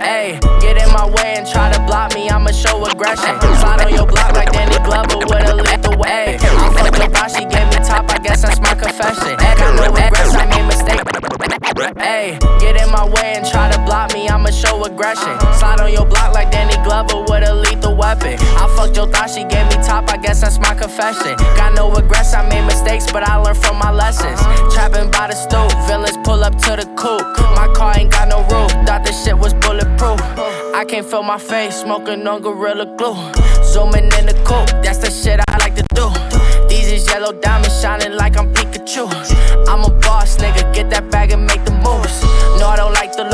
Hey, 0.00 0.38
get 0.60 0.76
in 0.82 0.90
my 0.92 1.06
way 1.06 1.34
and 1.38 1.46
try 1.46 1.72
to 1.72 1.80
block 1.86 2.14
me, 2.14 2.28
I'ma 2.28 2.50
show 2.50 2.84
aggression. 2.84 3.38
Slide 3.40 3.82
on 3.86 3.94
your 3.94 4.06
block 4.06 4.32
like 4.32 4.50
Danny 4.52 4.59
show 14.60 14.84
aggression. 14.84 15.32
Slide 15.56 15.80
on 15.80 15.92
your 15.92 16.04
block 16.04 16.34
like 16.34 16.50
Danny 16.50 16.76
Glover 16.84 17.22
with 17.22 17.48
a 17.48 17.54
lethal 17.54 17.96
weapon. 17.96 18.36
I 18.60 18.68
fucked 18.76 18.96
your 18.96 19.08
thought, 19.08 19.30
she 19.30 19.44
gave 19.44 19.66
me 19.72 19.76
top, 19.80 20.10
I 20.10 20.18
guess 20.18 20.42
that's 20.42 20.58
my 20.58 20.74
confession. 20.74 21.36
Got 21.56 21.74
no 21.74 21.90
regrets, 21.90 22.34
I 22.34 22.46
made 22.48 22.66
mistakes, 22.66 23.10
but 23.10 23.22
I 23.26 23.36
learned 23.36 23.58
from 23.58 23.78
my 23.78 23.90
lessons. 23.90 24.38
Trapping 24.74 25.10
by 25.10 25.28
the 25.28 25.36
stoop, 25.36 25.72
villains 25.88 26.18
pull 26.24 26.44
up 26.44 26.56
to 26.68 26.76
the 26.76 26.86
coupe. 27.00 27.26
My 27.56 27.72
car 27.74 27.94
ain't 27.96 28.12
got 28.12 28.28
no 28.28 28.40
roof, 28.52 28.70
thought 28.86 29.04
this 29.04 29.24
shit 29.24 29.36
was 29.36 29.54
bulletproof. 29.54 30.20
I 30.74 30.84
can't 30.86 31.06
feel 31.06 31.22
my 31.22 31.38
face, 31.38 31.76
smoking 31.80 32.26
on 32.26 32.42
Gorilla 32.42 32.86
Glue. 32.96 33.16
Zooming 33.64 34.10
in 34.18 34.26
the 34.26 34.36
coupe, 34.44 34.70
that's 34.84 34.98
the 34.98 35.10
shit 35.10 35.40
I 35.48 35.56
like 35.58 35.74
to 35.76 35.84
do. 35.94 36.06
These 36.68 36.92
is 36.92 37.06
yellow 37.08 37.32
diamonds 37.32 37.80
shining 37.80 38.12
like 38.12 38.36
I'm 38.36 38.52
Pikachu. 38.52 39.08
I'm 39.68 39.84
a 39.84 39.90
boss, 40.00 40.36
nigga, 40.36 40.72
get 40.74 40.90
that 40.90 41.10
bag 41.10 41.32
and 41.32 41.46
make 41.46 41.64
the 41.64 41.72
moves. 41.72 42.22
No, 42.60 42.68
I 42.68 42.76
don't 42.76 42.92
like 42.92 43.10
lose, 43.24 43.29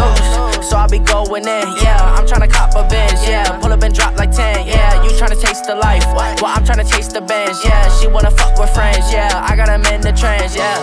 so 0.68 0.76
I 0.76 0.86
be 0.88 0.98
going 0.98 1.46
in. 1.46 1.66
Yeah, 1.82 2.16
I'm 2.16 2.26
trying 2.26 2.42
to 2.42 2.48
cop 2.48 2.74
a 2.74 2.82
Benz. 2.88 3.22
Yeah, 3.26 3.58
pull 3.60 3.72
up 3.72 3.82
and 3.82 3.94
drop 3.94 4.16
like 4.16 4.32
10. 4.32 4.66
Yeah, 4.66 5.02
you 5.02 5.10
tryna 5.10 5.40
taste 5.40 5.64
the 5.66 5.76
life. 5.76 6.04
Well, 6.06 6.46
I'm 6.46 6.64
trying 6.64 6.84
to 6.84 6.88
chase 6.90 7.08
the 7.08 7.20
bands. 7.20 7.64
Yeah, 7.64 7.88
she 7.98 8.08
wanna 8.08 8.30
fuck 8.30 8.58
with 8.58 8.70
friends. 8.74 9.12
Yeah, 9.12 9.30
I 9.48 9.54
got 9.54 9.68
'em 9.68 9.84
in 9.86 10.00
the 10.00 10.12
trends. 10.12 10.56
Yeah. 10.56 10.78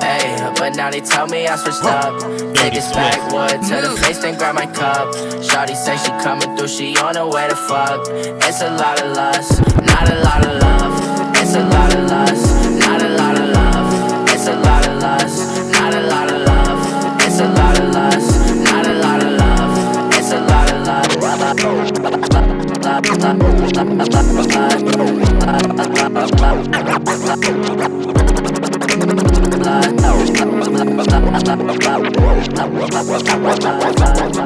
Hey, 0.00 0.36
but 0.58 0.74
now 0.76 0.90
they 0.90 1.00
tell 1.00 1.26
me 1.26 1.46
I 1.46 1.56
switched 1.56 1.84
up. 1.84 2.20
Take 2.54 2.74
this 2.74 2.90
backwood 2.92 3.62
to 3.68 3.76
the 3.80 3.96
face, 4.02 4.18
then 4.18 4.36
grab 4.36 4.54
my 4.54 4.66
cup. 4.66 5.14
Shawty 5.48 5.76
say 5.76 5.96
she 5.96 6.10
coming 6.22 6.56
through, 6.56 6.68
she 6.68 6.96
on 6.98 7.14
her 7.16 7.26
way 7.26 7.48
to 7.48 7.56
fuck. 7.56 8.00
It's 8.48 8.60
a 8.60 8.70
lot 8.70 9.00
of 9.00 9.16
lust, 9.16 9.60
not 9.90 10.08
a 10.08 10.16
lot 10.26 10.44
of 10.46 10.54
love. 10.62 10.92
It's 11.36 11.54
a 11.54 11.64
lot 11.74 11.94
of 11.94 12.10
lust, 12.10 12.46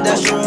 That's 0.05 0.21
true. 0.23 0.45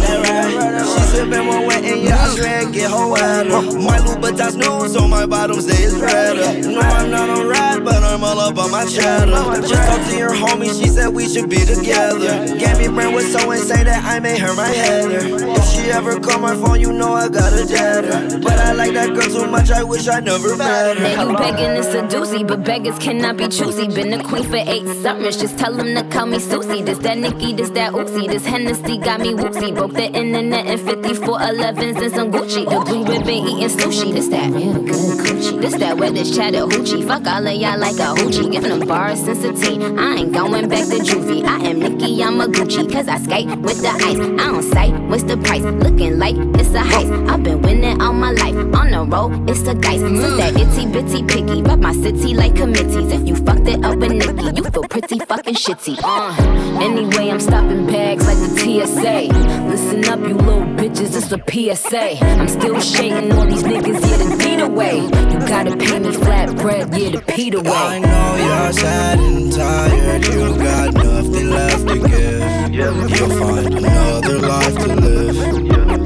That 0.00 0.20
right. 0.24 0.77
She 0.98 1.16
sippin' 1.16 1.46
one 1.46 1.66
wet 1.66 1.84
and 1.84 2.02
yeah, 2.02 2.24
I 2.24 2.28
swear 2.34 2.70
get 2.70 2.90
her 2.90 3.08
wetter. 3.08 3.78
My 3.78 3.98
Louboutins 3.98 4.56
new, 4.56 4.88
so 4.88 5.06
my 5.06 5.26
bottoms, 5.26 5.66
they 5.66 5.82
is 5.82 5.94
redder. 5.94 6.68
No, 6.68 6.80
I'm 6.80 7.10
not 7.10 7.28
on 7.30 7.46
ride, 7.46 7.84
but 7.84 8.02
I'm 8.02 8.24
all 8.24 8.38
up 8.40 8.58
on 8.58 8.70
my 8.70 8.84
cheddar. 8.84 9.30
Just 9.66 9.74
talked 9.74 10.10
to 10.10 10.16
your 10.16 10.34
homie, 10.34 10.70
she 10.78 10.88
said 10.88 11.08
we 11.08 11.28
should 11.28 11.48
be 11.48 11.64
together. 11.64 12.46
Gave 12.58 12.78
me 12.78 12.88
brain 12.88 13.14
with 13.14 13.30
so 13.32 13.50
insane 13.50 13.84
that 13.84 14.04
I 14.04 14.18
made 14.20 14.38
her 14.38 14.54
my 14.54 14.68
header. 14.68 15.20
If 15.22 15.64
she 15.70 15.90
ever 15.90 16.18
call 16.20 16.40
my 16.40 16.54
phone, 16.54 16.80
you 16.80 16.92
know 16.92 17.14
I 17.14 17.28
got 17.28 17.52
a 17.52 17.64
deader. 17.66 18.40
But 18.40 18.58
I 18.58 18.72
like 18.72 18.92
that 18.94 19.14
girl 19.14 19.28
too 19.28 19.50
much, 19.50 19.70
I 19.70 19.82
wish 19.82 20.08
I 20.08 20.20
never 20.20 20.56
met 20.56 20.98
her. 20.98 21.16
Now 21.16 21.30
you 21.30 21.36
begging 21.38 21.76
is 21.76 21.86
a 21.94 22.02
doozy, 22.02 22.46
but 22.46 22.64
beggars 22.64 22.98
cannot 22.98 23.36
be 23.36 23.48
choosy. 23.48 23.88
Been 23.88 24.12
a 24.12 24.22
queen 24.22 24.44
for 24.44 24.56
eight 24.56 24.86
summers, 25.02 25.36
just 25.36 25.58
tell 25.58 25.74
them 25.74 25.94
to 25.94 26.02
call 26.14 26.26
me 26.26 26.38
Susie. 26.38 26.82
This 26.82 26.98
that 26.98 27.18
Nikki, 27.18 27.52
this 27.54 27.70
that 27.70 27.92
Uzi, 27.92 28.28
this 28.28 28.44
Hennessy 28.44 28.98
got 28.98 29.20
me 29.20 29.34
woozy. 29.34 29.72
Broke 29.72 29.92
the 29.94 30.10
internet 30.12 30.66
in 30.90 31.02
5411s 31.02 32.02
and 32.02 32.14
some 32.14 32.32
Gucci. 32.32 32.64
The 32.64 32.80
blue 32.84 33.04
ribbon 33.04 33.28
eating 33.28 33.68
sushi, 33.68 34.12
this 34.12 34.28
that 34.28 34.50
real 34.52 34.74
good. 34.74 35.62
This 35.62 35.74
that 35.76 35.98
where 35.98 36.10
this 36.10 36.34
Chattahoochee. 36.34 37.06
Fuck 37.06 37.26
all 37.26 37.46
of 37.46 37.54
y'all 37.54 37.78
like 37.78 37.96
a 37.96 38.14
hoochie. 38.16 38.50
Giving 38.50 38.70
them 38.70 38.88
bars 38.88 39.22
since 39.22 39.44
a 39.44 39.52
teen. 39.52 39.98
I 39.98 40.16
ain't 40.16 40.32
going 40.32 40.68
back 40.68 40.86
to 40.88 40.98
juvie. 40.98 41.44
I 41.44 41.58
am 41.68 41.80
Nikki, 41.80 42.22
I'm 42.22 42.40
a 42.40 42.46
Gucci. 42.46 42.90
Cause 42.90 43.08
I 43.08 43.18
skate 43.18 43.48
with 43.58 43.82
the 43.82 43.88
ice. 43.88 44.18
I 44.18 44.50
don't 44.50 44.62
sight, 44.62 44.94
what's 45.08 45.24
the 45.24 45.36
price? 45.38 45.62
Looking 45.62 46.18
like 46.18 46.36
it's 46.58 46.70
a 46.70 46.80
heist. 46.80 47.28
I've 47.28 47.42
been 47.42 47.60
winning 47.62 48.00
all 48.00 48.12
my 48.12 48.32
life. 48.32 48.54
On 48.74 48.90
the 48.90 49.04
road, 49.04 49.50
it's 49.50 49.62
a 49.62 49.74
dice. 49.74 50.00
Since 50.00 50.36
that 50.36 50.56
itty 50.56 50.86
bitty 50.86 51.22
picky, 51.24 51.62
rub 51.62 51.80
my 51.80 51.92
city 51.92 52.34
like 52.34 52.56
committees. 52.56 53.12
If 53.12 53.26
you 53.26 53.36
fucked 53.36 53.68
it 53.68 53.84
up 53.84 53.96
with 53.98 54.12
Nikki, 54.12 54.56
you 54.56 54.64
feel 54.64 54.84
pretty 54.84 55.18
fucking 55.18 55.54
shitty. 55.54 55.98
Uh, 56.02 56.80
anyway, 56.80 57.30
I'm 57.30 57.40
stopping 57.40 57.86
bags 57.86 58.26
like 58.26 58.38
the 58.38 58.48
TSA. 58.56 59.68
Listen 59.68 60.04
up, 60.06 60.20
you 60.20 60.34
little 60.34 60.67
bitches, 60.76 61.16
it's 61.16 61.32
a 61.32 61.38
PSA. 61.38 62.24
I'm 62.24 62.48
still 62.48 62.80
shading 62.80 63.32
all 63.32 63.46
these 63.46 63.62
niggas, 63.62 64.00
yeah, 64.00 64.16
the 64.16 64.36
beat 64.38 64.60
away. 64.60 64.96
You 65.00 65.38
gotta 65.46 65.76
pay 65.76 65.98
me 65.98 66.12
flat 66.12 66.56
bread, 66.56 66.94
yeah, 66.96 67.10
the 67.10 67.22
Pete 67.22 67.54
away. 67.54 67.70
I 67.70 67.98
know 67.98 68.36
you're 68.36 68.72
sad 68.72 69.18
and 69.18 69.52
tired, 69.52 70.26
you 70.26 70.56
got 70.56 70.94
nothing 70.94 71.50
left 71.50 71.88
to 71.88 71.98
give. 72.08 72.74
You'll 72.74 73.30
find 73.38 73.74
another 73.74 74.38
life 74.38 74.76
to 74.76 74.94
live. 74.94 75.36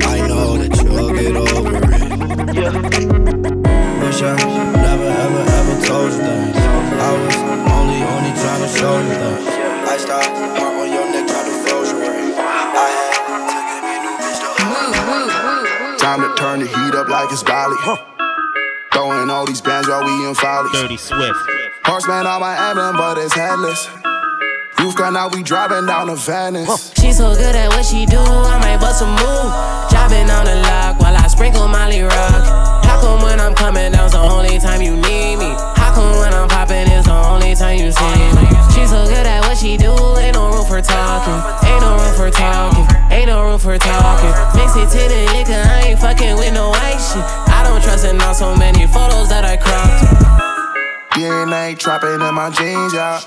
I 0.06 0.26
know 0.28 0.56
that 0.58 0.72
you'll 0.82 1.12
get 1.12 1.36
over 1.36 1.76
it. 1.76 1.92
Wish 4.02 4.22
I 4.22 4.36
never, 4.72 5.08
ever, 5.24 5.42
ever 5.58 5.86
told 5.86 6.12
you 6.12 6.18
that. 6.18 6.56
I 6.56 7.12
was 7.12 7.36
only, 7.72 8.00
only 8.02 8.32
trying 8.40 8.62
to 8.62 8.68
show 8.68 8.96
you 8.98 9.08
that. 9.08 9.88
I 9.88 9.96
stopped, 9.98 10.71
Time 16.02 16.18
to 16.18 16.34
turn 16.34 16.58
the 16.58 16.66
heat 16.66 16.94
up 16.98 17.06
like 17.06 17.30
it's 17.30 17.44
Bali. 17.44 17.78
Throwing 18.92 19.30
all 19.30 19.46
these 19.46 19.60
bands 19.60 19.86
while 19.86 20.02
we 20.02 20.26
in 20.26 20.34
follies. 20.34 20.72
Dirty 20.72 20.96
Swift. 20.96 21.38
Horseman 21.84 22.26
on 22.26 22.40
my 22.40 22.58
emblem, 22.58 22.96
but 22.96 23.18
it's 23.18 23.32
headless. 23.32 23.86
Roof 24.80 24.96
gun 24.96 25.14
now 25.14 25.28
we 25.28 25.44
driving 25.44 25.86
down 25.86 26.08
to 26.08 26.16
Venice. 26.16 26.92
She 26.98 27.12
so 27.12 27.36
good 27.36 27.54
at 27.54 27.68
what 27.68 27.86
she 27.86 28.04
do, 28.04 28.18
I 28.18 28.58
might 28.58 28.82
bust 28.82 29.00
a 29.02 29.06
move. 29.06 29.50
Driving 29.94 30.26
on 30.26 30.44
the 30.44 30.58
lock 30.66 30.98
while 30.98 31.14
I 31.14 31.28
sprinkle 31.28 31.68
Molly 31.68 32.02
Rock. 32.02 32.82
How 32.82 32.98
come 33.00 33.22
when 33.22 33.38
I'm 33.38 33.54
coming 33.54 33.92
down's 33.92 34.10
the 34.10 34.18
only 34.18 34.58
time 34.58 34.82
you 34.82 34.96
need 34.96 35.36
me? 35.38 35.54
How 35.78 35.94
come 35.94 36.18
when 36.18 36.34
I'm 36.34 36.48
popping 36.48 36.90
it's 36.90 37.06
the 37.06 37.14
only 37.14 37.54
time 37.54 37.78
you 37.78 37.92
see 37.92 38.18
me? 38.34 38.42
She 38.74 38.90
so 38.90 39.06
good 39.06 39.22
at 39.22 39.46
what 39.46 39.56
she 39.56 39.76
do, 39.76 39.94
ain't 40.18 40.34
no 40.34 40.50
room 40.50 40.66
for 40.66 40.82
talking. 40.82 41.38
Ain't 41.62 41.80
no 41.80 41.94
room 41.94 42.14
for 42.18 42.30
talking. 42.34 42.91
Ain't 43.12 43.28
no 43.28 43.44
room 43.44 43.58
for 43.58 43.76
talking. 43.76 44.32
Mix 44.56 44.72
it 44.74 44.88
to 44.88 45.02
the 45.04 45.20
liquor, 45.36 45.52
I 45.52 45.92
ain't 45.92 46.00
fucking 46.00 46.36
with 46.36 46.54
no 46.54 46.70
white 46.70 46.96
shit. 46.96 47.22
I 47.52 47.62
don't 47.62 47.82
trust 47.82 48.06
in 48.06 48.18
all 48.22 48.32
so 48.32 48.56
many 48.56 48.86
photos 48.86 49.28
that 49.28 49.44
I 49.44 49.56
cropped. 49.60 50.00
DNA 51.12 51.78
trapping 51.78 52.24
in 52.24 52.34
my 52.34 52.48
jeans, 52.48 52.94
yeah. 52.94 53.20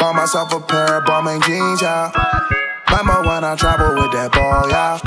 Bought 0.00 0.16
myself 0.16 0.52
a 0.52 0.60
pair 0.60 0.98
of 0.98 1.04
Balmain 1.04 1.40
jeans, 1.46 1.80
yeah. 1.80 2.10
Remember 2.90 3.22
when 3.28 3.44
I 3.44 3.54
travel 3.54 3.94
with 3.94 4.10
that 4.10 4.32
ball, 4.32 4.68
yeah. 4.68 4.98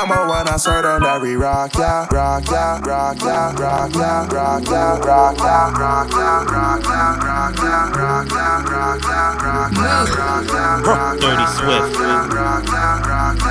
Remember 0.00 0.32
when 0.32 0.48
I 0.48 0.56
served 0.56 0.86
on 0.86 1.04
every 1.04 1.36
rock, 1.36 1.74
yeah. 1.74 2.08
Rock, 2.10 2.44
yeah, 2.50 2.80
rock, 2.80 3.20
yeah, 3.20 3.52
rock, 3.52 3.92
yeah, 3.92 4.26
rock, 4.32 4.64
yeah, 4.64 4.96
rock, 4.96 5.36
yeah, 5.36 5.36
rock, 5.36 5.36
yeah, 5.36 5.76
rock, 5.76 6.08
yeah, 6.10 6.48
rock, 6.50 6.88
yeah, 6.88 7.92
rock, 8.00 8.30
yeah, 8.30 8.64
rock, 8.64 9.02
yeah, 9.04 9.36
rock, 9.36 9.72
yeah, 9.76 10.16
rock, 10.16 10.48
yeah, 10.48 10.80
rock, 10.80 11.20
Dirty 11.20 11.46
Swift. 11.52 12.00
rock, 12.00 12.00
yeah, 12.00 12.32
rock, 12.34 12.64
yeah, 12.64 13.50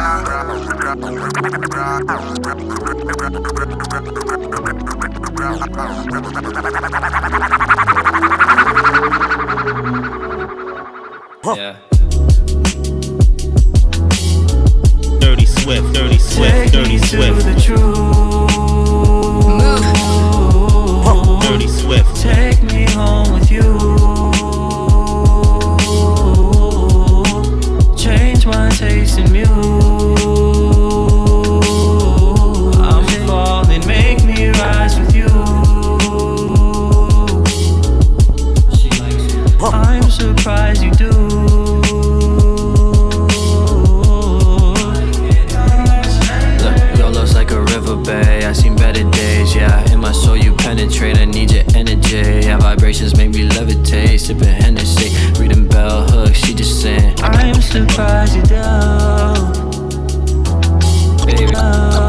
Yeah. 11.55 11.77
Dirty 11.89 11.98
Swift. 15.63 15.93
Dirty 15.93 16.17
Swift. 16.17 16.73
Dirty 16.73 16.97
Swift. 16.97 17.45
Dirty 21.41 21.67
Swift. 21.67 22.15
Take 22.15 22.63
me 22.63 22.85
home 22.91 23.33
with 23.33 23.51
you. 23.51 23.63
Change 27.97 28.45
my 28.45 28.69
taste 28.69 29.17
in 29.17 29.31
music. 29.31 29.51
I'm 32.79 33.05
falling, 33.27 33.85
make 33.85 34.23
me 34.23 34.49
rise 34.49 34.97
with 34.97 35.13
you. 35.15 35.27
I'm 39.61 40.09
surprised 40.09 40.83
you 40.83 40.91
penetrate. 50.79 51.17
I 51.17 51.25
need 51.25 51.51
your 51.51 51.63
energy. 51.75 52.47
Yeah, 52.47 52.57
vibrations 52.57 53.15
make 53.17 53.31
me 53.31 53.49
levitate. 53.49 54.19
Sipping 54.19 54.47
Hennessy, 54.47 55.09
reading 55.39 55.67
bell 55.67 56.07
hooks. 56.07 56.37
She 56.37 56.53
just 56.53 56.81
saying, 56.81 57.15
I'm 57.21 57.61
surprised 57.61 58.35
you 58.35 58.43
do. 58.43 58.55
baby, 61.25 61.45
baby, 61.45 62.08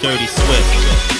Dirty 0.00 0.28
Swift. 0.28 1.17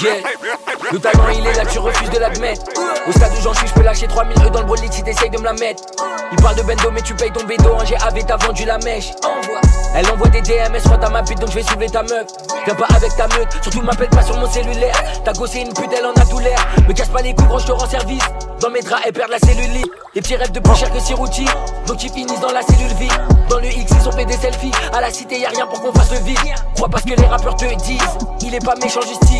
Yeah. 0.00 0.22
Le 0.92 0.98
talent 1.00 1.28
il 1.36 1.44
est 1.44 1.54
là, 1.54 1.64
tu 1.66 1.78
refuses 1.80 2.10
de 2.10 2.18
l'admettre. 2.18 2.62
Au 3.08 3.12
stade 3.12 3.32
où 3.32 3.42
j'en 3.42 3.52
suis, 3.54 3.66
je 3.66 3.74
peux 3.74 3.82
lâcher 3.82 4.06
3000 4.06 4.36
E 4.46 4.50
dans 4.50 4.60
le 4.60 4.66
bolide 4.66 4.92
si 4.92 5.02
t'essayes 5.02 5.30
de 5.30 5.38
me 5.38 5.44
la 5.44 5.54
mettre. 5.54 5.82
Il 6.30 6.40
parle 6.40 6.56
de 6.56 6.62
bendo, 6.62 6.90
mais 6.92 7.02
tu 7.02 7.14
payes 7.14 7.32
ton 7.32 7.44
bédo. 7.44 7.74
Un 7.74 7.84
GAV, 7.84 8.24
t'as 8.24 8.36
vendu 8.36 8.64
la 8.64 8.78
mèche. 8.78 9.10
Elle 9.94 10.08
envoie 10.10 10.28
des 10.28 10.40
DMS, 10.42 10.86
moi 10.86 10.98
t'as 11.00 11.10
ma 11.10 11.22
pute, 11.22 11.40
donc 11.40 11.50
je 11.50 11.56
vais 11.56 11.62
soulever 11.62 11.88
ta 11.88 12.02
meuf. 12.02 12.26
Viens 12.64 12.74
pas 12.74 12.86
avec 12.94 13.16
ta 13.16 13.26
meute, 13.28 13.48
surtout 13.62 13.82
m'appelle 13.82 14.10
pas 14.10 14.22
sur 14.22 14.36
mon 14.36 14.48
cellulaire. 14.48 14.94
Ta 15.24 15.32
gosse 15.32 15.56
est 15.56 15.62
une 15.62 15.72
pute, 15.72 15.90
elle 15.96 16.06
en 16.06 16.12
a 16.12 16.24
tout 16.26 16.38
l'air. 16.38 16.58
Me 16.86 16.92
casse 16.92 17.08
pas 17.08 17.22
les 17.22 17.34
coups, 17.34 17.48
gros, 17.48 17.58
je 17.58 17.66
te 17.66 17.72
rends 17.72 17.88
service. 17.88 18.22
Dans 18.60 18.70
mes 18.70 18.80
draps, 18.80 19.02
elle 19.06 19.12
perd 19.12 19.30
la 19.30 19.38
cellulite. 19.38 19.86
Les 20.14 20.20
petits 20.20 20.34
rêves 20.34 20.50
de 20.50 20.58
plus 20.58 20.74
cher 20.74 20.92
que 20.92 20.98
Sirouti. 20.98 21.44
Donc 21.86 22.02
ils 22.02 22.10
finissent 22.10 22.40
dans 22.40 22.50
la 22.50 22.62
cellule 22.62 22.92
vie. 22.98 23.08
Dans 23.48 23.58
le 23.58 23.66
X, 23.66 23.92
ils 24.00 24.08
ont 24.08 24.12
fait 24.12 24.24
des 24.24 24.36
selfies. 24.36 24.72
À 24.92 25.00
la 25.00 25.10
cité, 25.12 25.38
y 25.38 25.46
a 25.46 25.50
rien 25.50 25.66
pour 25.66 25.80
qu'on 25.80 25.92
fasse 25.92 26.10
le 26.10 26.18
vide. 26.24 26.38
Crois 26.74 26.88
pas 26.88 26.98
ce 26.98 27.04
que 27.04 27.20
les 27.20 27.26
rappeurs 27.26 27.56
te 27.56 27.66
disent. 27.76 28.18
Il 28.42 28.54
est 28.54 28.64
pas 28.64 28.74
méchant, 28.82 29.00
juste 29.02 29.22
il. 29.30 29.38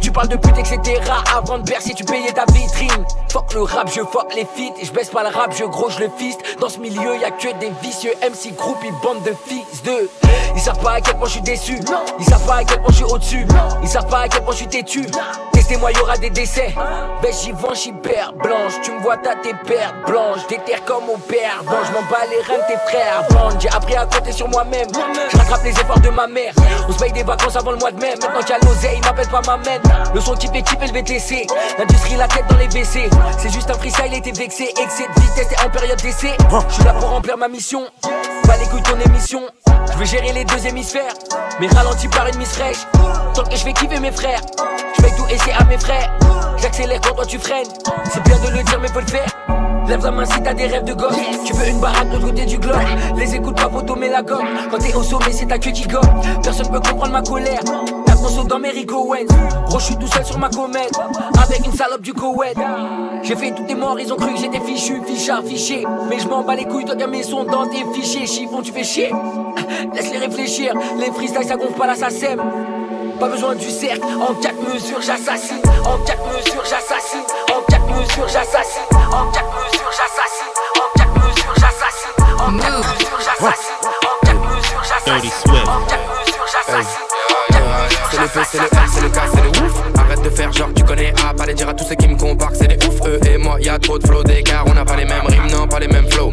Tu 0.00 0.10
parles 0.10 0.28
de 0.28 0.36
pute, 0.36 0.58
etc. 0.58 1.00
Avant 1.36 1.58
de 1.58 1.64
bercer, 1.64 1.94
tu 1.94 2.04
payais 2.04 2.32
ta 2.32 2.44
vitrine. 2.52 3.04
Fuck 3.28 3.54
le 3.54 3.62
rap, 3.62 3.88
je 3.88 4.00
fuck 4.00 4.34
les 4.34 4.44
feats. 4.44 4.74
Et 4.80 4.84
je 4.84 4.92
baisse 4.92 5.10
pas 5.10 5.22
le 5.22 5.28
rap, 5.28 5.54
je 5.56 5.64
gros, 5.64 5.90
je 5.90 6.00
le 6.00 6.10
fist. 6.18 6.40
Dans 6.60 6.68
ce 6.68 6.78
milieu, 6.78 7.16
y 7.16 7.24
a 7.24 7.30
que 7.30 7.48
des 7.60 7.70
vicieux 7.82 8.12
MC 8.22 8.56
groupe, 8.56 8.78
ils 8.84 8.92
bande 9.02 9.22
de 9.22 9.34
fils 9.46 9.82
de. 9.84 10.10
Ils 10.56 10.60
savent 10.60 10.80
pas 10.80 10.94
à 10.94 11.00
quel 11.00 11.16
point 11.16 11.26
je 11.26 11.32
suis 11.32 11.42
déçu. 11.42 11.78
Ils 12.18 12.24
savent 12.24 12.46
pas 12.46 12.56
à 12.56 12.64
quel 12.64 12.80
point 12.80 12.90
je 12.90 12.96
suis 12.96 13.04
au-dessus. 13.04 13.46
Ils 13.82 13.88
savent 13.88 14.08
pas 14.08 14.20
à 14.20 14.28
quel 14.28 14.42
point 14.42 14.52
je 14.52 14.58
suis 14.58 14.68
têtu. 14.68 15.06
Testez-moi, 15.68 15.92
y 15.92 16.00
aura 16.00 16.16
des 16.16 16.30
décès. 16.30 16.74
Vends, 16.74 17.74
j'y 17.74 17.92
perds 17.92 18.32
blanche. 18.42 18.80
Tu 18.82 18.90
me 18.90 19.00
vois, 19.00 19.18
t'as 19.18 19.36
tes 19.36 19.52
pertes 19.52 19.94
blanches. 20.06 20.46
Déterre 20.48 20.82
comme 20.86 21.10
au 21.10 21.18
père. 21.18 21.62
Bon, 21.64 21.76
je 21.84 21.92
m'en 21.92 22.00
bats 22.08 22.24
les 22.30 22.40
reins 22.40 22.62
de 22.62 22.66
tes 22.72 22.78
frères. 22.88 23.22
Vendre, 23.28 23.56
j'ai 23.60 23.68
appris 23.68 23.94
à 23.94 24.06
compter 24.06 24.32
sur 24.32 24.48
moi-même. 24.48 24.88
Je 25.30 25.36
rattrape 25.36 25.62
les 25.64 25.72
efforts 25.72 26.00
de 26.00 26.08
ma 26.08 26.26
mère. 26.26 26.54
On 26.88 26.92
se 26.92 26.98
paye 26.98 27.12
des 27.12 27.22
vacances 27.22 27.54
avant 27.56 27.72
le 27.72 27.76
mois 27.76 27.90
de 27.90 28.00
mai. 28.00 28.14
Maintenant 28.18 28.40
qu'il 28.40 28.48
y 28.48 28.52
a 28.52 28.58
l'oseille, 28.64 29.00
m'appelle 29.04 29.28
pas 29.28 29.42
ma 29.46 29.58
mène. 29.58 29.82
Le 30.14 30.20
son 30.20 30.34
kiffer, 30.36 30.64
je 30.86 30.92
vais 30.92 31.02
te 31.02 31.12
laisser. 31.12 31.46
L'industrie, 31.78 32.16
la 32.16 32.28
tête 32.28 32.46
dans 32.48 32.56
les 32.56 32.68
WC. 32.68 33.10
C'est 33.38 33.52
juste 33.52 33.70
un 33.70 33.74
freestyle, 33.74 34.14
était 34.14 34.32
vexé. 34.32 34.72
Excès 34.80 35.06
de 35.14 35.20
vitesse 35.20 35.52
et 35.52 35.66
en 35.66 35.68
période 35.68 36.00
d'essai. 36.00 36.32
Je 36.68 36.74
suis 36.74 36.84
là 36.84 36.94
pour 36.94 37.10
remplir 37.10 37.36
ma 37.36 37.48
mission. 37.48 37.82
Pas 38.46 38.56
les 38.56 38.64
couilles 38.68 38.82
ton 38.82 38.98
émission. 39.00 39.42
Je 39.92 39.98
vais 39.98 40.06
gérer 40.06 40.32
les 40.32 40.44
deux 40.46 40.66
hémisphères. 40.66 41.12
Mais 41.60 41.66
ralenti 41.68 42.08
par 42.08 42.26
une 42.28 42.38
miss 42.38 42.52
fraîche. 42.52 42.86
Tant 43.34 43.44
que 43.44 43.54
je 43.54 43.64
vais 43.66 43.74
kiffer 43.74 44.00
mes 44.00 44.12
frères. 44.12 44.40
Je 44.96 45.02
fais 45.02 45.10
tout 45.16 45.26
essayer 45.30 45.52
à 45.58 45.64
mes 45.64 45.78
frères. 45.78 46.10
J'accélère 46.60 47.00
quand 47.00 47.14
toi 47.14 47.26
tu 47.26 47.38
freines. 47.38 47.66
C'est 48.12 48.22
bien 48.24 48.36
de 48.38 48.56
le 48.56 48.62
dire, 48.62 48.78
mais 48.80 48.88
faut 48.88 49.00
le 49.00 49.06
faire. 49.06 49.28
Lève 49.88 50.04
la 50.04 50.10
main 50.10 50.24
si 50.24 50.42
t'as 50.42 50.54
des 50.54 50.66
rêves 50.66 50.84
de 50.84 50.92
gosse. 50.92 51.16
Tu 51.44 51.52
veux 51.54 51.68
une 51.68 51.80
baraque 51.80 52.08
de 52.08 52.14
l'autre 52.14 52.26
côté 52.26 52.44
du 52.44 52.58
globe. 52.58 52.76
Les 53.16 53.34
écoutes 53.34 53.56
pas 53.56 53.68
pour 53.68 53.84
tomber 53.84 54.08
la 54.08 54.22
gomme. 54.22 54.46
Quand 54.70 54.78
t'es 54.78 54.94
au 54.94 55.02
sommet, 55.02 55.32
c'est 55.32 55.46
ta 55.46 55.58
queue 55.58 55.70
qui 55.70 55.86
gomme. 55.86 56.02
Personne 56.42 56.68
peut 56.70 56.80
comprendre 56.80 57.12
ma 57.12 57.22
colère. 57.22 57.60
Saut 58.28 58.44
dans 58.44 58.58
mes 58.58 58.72
Owens. 58.90 59.26
Gros, 59.68 59.78
je 59.78 59.84
suis 59.86 59.96
tout 59.96 60.06
seul 60.06 60.24
sur 60.24 60.38
ma 60.38 60.50
comète. 60.50 60.92
Avec 61.42 61.64
une 61.64 61.72
salope 61.72 62.02
du 62.02 62.12
Koweït. 62.12 62.58
J'ai 63.22 63.36
fait 63.36 63.52
tous 63.52 63.62
tes 63.64 63.74
morts, 63.74 63.98
ils 63.98 64.12
ont 64.12 64.16
cru 64.16 64.34
que 64.34 64.40
j'étais 64.40 64.60
fichu, 64.60 65.00
fichard, 65.06 65.42
fiché. 65.42 65.86
Mais 66.10 66.18
je 66.18 66.28
m'en 66.28 66.42
bats 66.42 66.54
les 66.54 66.66
couilles, 66.66 66.84
toi, 66.84 66.94
mes 67.06 67.22
sons 67.22 67.44
dans 67.44 67.66
tes 67.66 67.84
fichiers. 67.94 68.26
Chiffon, 68.26 68.60
tu 68.60 68.72
fais 68.72 68.84
chier. 68.84 69.10
Laisse-les 69.94 70.18
réfléchir. 70.18 70.74
Les 70.98 71.10
freestyles, 71.10 71.44
ça 71.44 71.56
gonfle 71.56 71.72
pas 71.72 71.86
là, 71.86 71.94
ça 71.94 72.10
sème. 72.10 72.42
Pas 73.18 73.28
besoin 73.28 73.56
du 73.56 73.68
cercle, 73.68 74.06
en 74.20 74.32
quatre 74.34 74.62
mesures 74.62 75.02
j'assassine. 75.02 75.60
En 75.84 75.98
quatre 76.04 76.24
mesures 76.28 76.62
j'assassine. 76.64 77.24
En 77.50 77.62
quatre 77.68 77.86
mesures 77.86 78.28
j'assassine. 78.28 78.82
En 79.10 79.30
quatre 79.32 79.50
mesures 79.58 79.90
j'assassine. 79.90 80.52
En 80.76 80.96
quatre 80.96 81.14
mesures 81.14 81.54
j'assassine. 81.56 82.14
En 82.38 82.52
quatre 82.52 82.78
mesures 82.78 83.18
j'assassine. 83.18 83.74
En 84.04 84.24
quatre 84.24 84.40
mesures 84.40 84.84
j'assassine. 84.84 85.50
En 85.66 85.80
quatre 85.86 86.06
mesures 86.20 86.46
j'assassine. 86.46 87.02
C'est 88.10 88.20
le 88.20 88.28
feu, 88.28 88.40
c'est 88.50 88.58
le 88.58 88.66
R, 88.66 88.88
c'est 88.92 89.00
le 89.00 89.08
K, 89.08 89.18
c'est 89.34 89.42
le 89.42 89.66
ouf. 89.66 89.72
Arrête 89.98 90.22
de 90.22 90.30
faire 90.30 90.52
genre 90.52 90.68
tu 90.74 90.84
connais 90.84 91.12
A, 91.28 91.34
pas 91.34 91.46
les 91.46 91.54
dire 91.54 91.68
à 91.68 91.74
tous 91.74 91.84
ceux 91.84 91.96
qui 91.96 92.08
me 92.08 92.16
comparent, 92.16 92.54
c'est 92.54 92.68
des 92.68 92.86
ouf. 92.86 93.00
Eux 93.06 93.20
et 93.26 93.36
moi, 93.36 93.60
y 93.60 93.68
a 93.68 93.78
trop 93.78 93.98
de 93.98 94.06
flots 94.06 94.22
d'écart, 94.22 94.64
on 94.66 94.74
n'a 94.74 94.84
pas 94.84 94.96
les 94.96 95.04
mêmes 95.04 95.26
rimes, 95.26 95.50
non, 95.50 95.66
pas 95.66 95.80
les 95.80 95.88
mêmes 95.88 96.08
flows. 96.08 96.30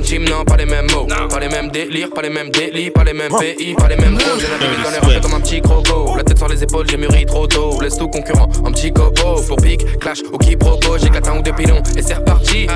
Mêmes 0.00 0.08
teams, 0.08 0.24
non, 0.24 0.44
pas 0.46 0.56
les 0.56 0.64
mêmes 0.64 0.86
mots. 0.92 1.06
Pas 1.28 1.40
les 1.40 1.48
mêmes 1.50 1.70
délires, 1.70 2.08
pas 2.14 2.22
les 2.22 2.30
mêmes 2.30 2.50
délits, 2.50 2.90
pas 2.90 3.04
les 3.04 3.12
mêmes 3.12 3.32
pays, 3.38 3.74
pas 3.74 3.86
les 3.86 3.96
mêmes 3.96 4.14
mots. 4.14 4.20
J'ai 4.38 4.48
la 4.48 4.56
vie 4.56 4.82
dans 4.82 4.90
les 4.90 4.98
rappels 4.98 5.20
comme 5.20 5.34
un 5.34 5.40
petit 5.40 5.60
croco. 5.60 6.16
La 6.16 6.24
tête 6.24 6.38
sur 6.38 6.48
les 6.48 6.62
épaules, 6.62 6.86
j'ai 6.88 6.96
mûri 6.96 7.26
trop 7.26 7.46
tôt. 7.46 7.78
Laisse 7.82 7.98
tout 7.98 8.08
concurrent, 8.08 8.48
un 8.64 8.72
petit 8.72 8.90
copo. 8.90 9.42
Pour 9.46 9.56
pique, 9.58 9.98
clash 9.98 10.20
ou 10.32 10.38
quiproquo. 10.38 10.96
J'ai 10.96 11.10
4 11.10 11.38
ou 11.38 11.42
deux 11.42 11.52
pilons 11.52 11.82
et 11.98 12.02
c'est 12.02 12.14
reparti. 12.14 12.66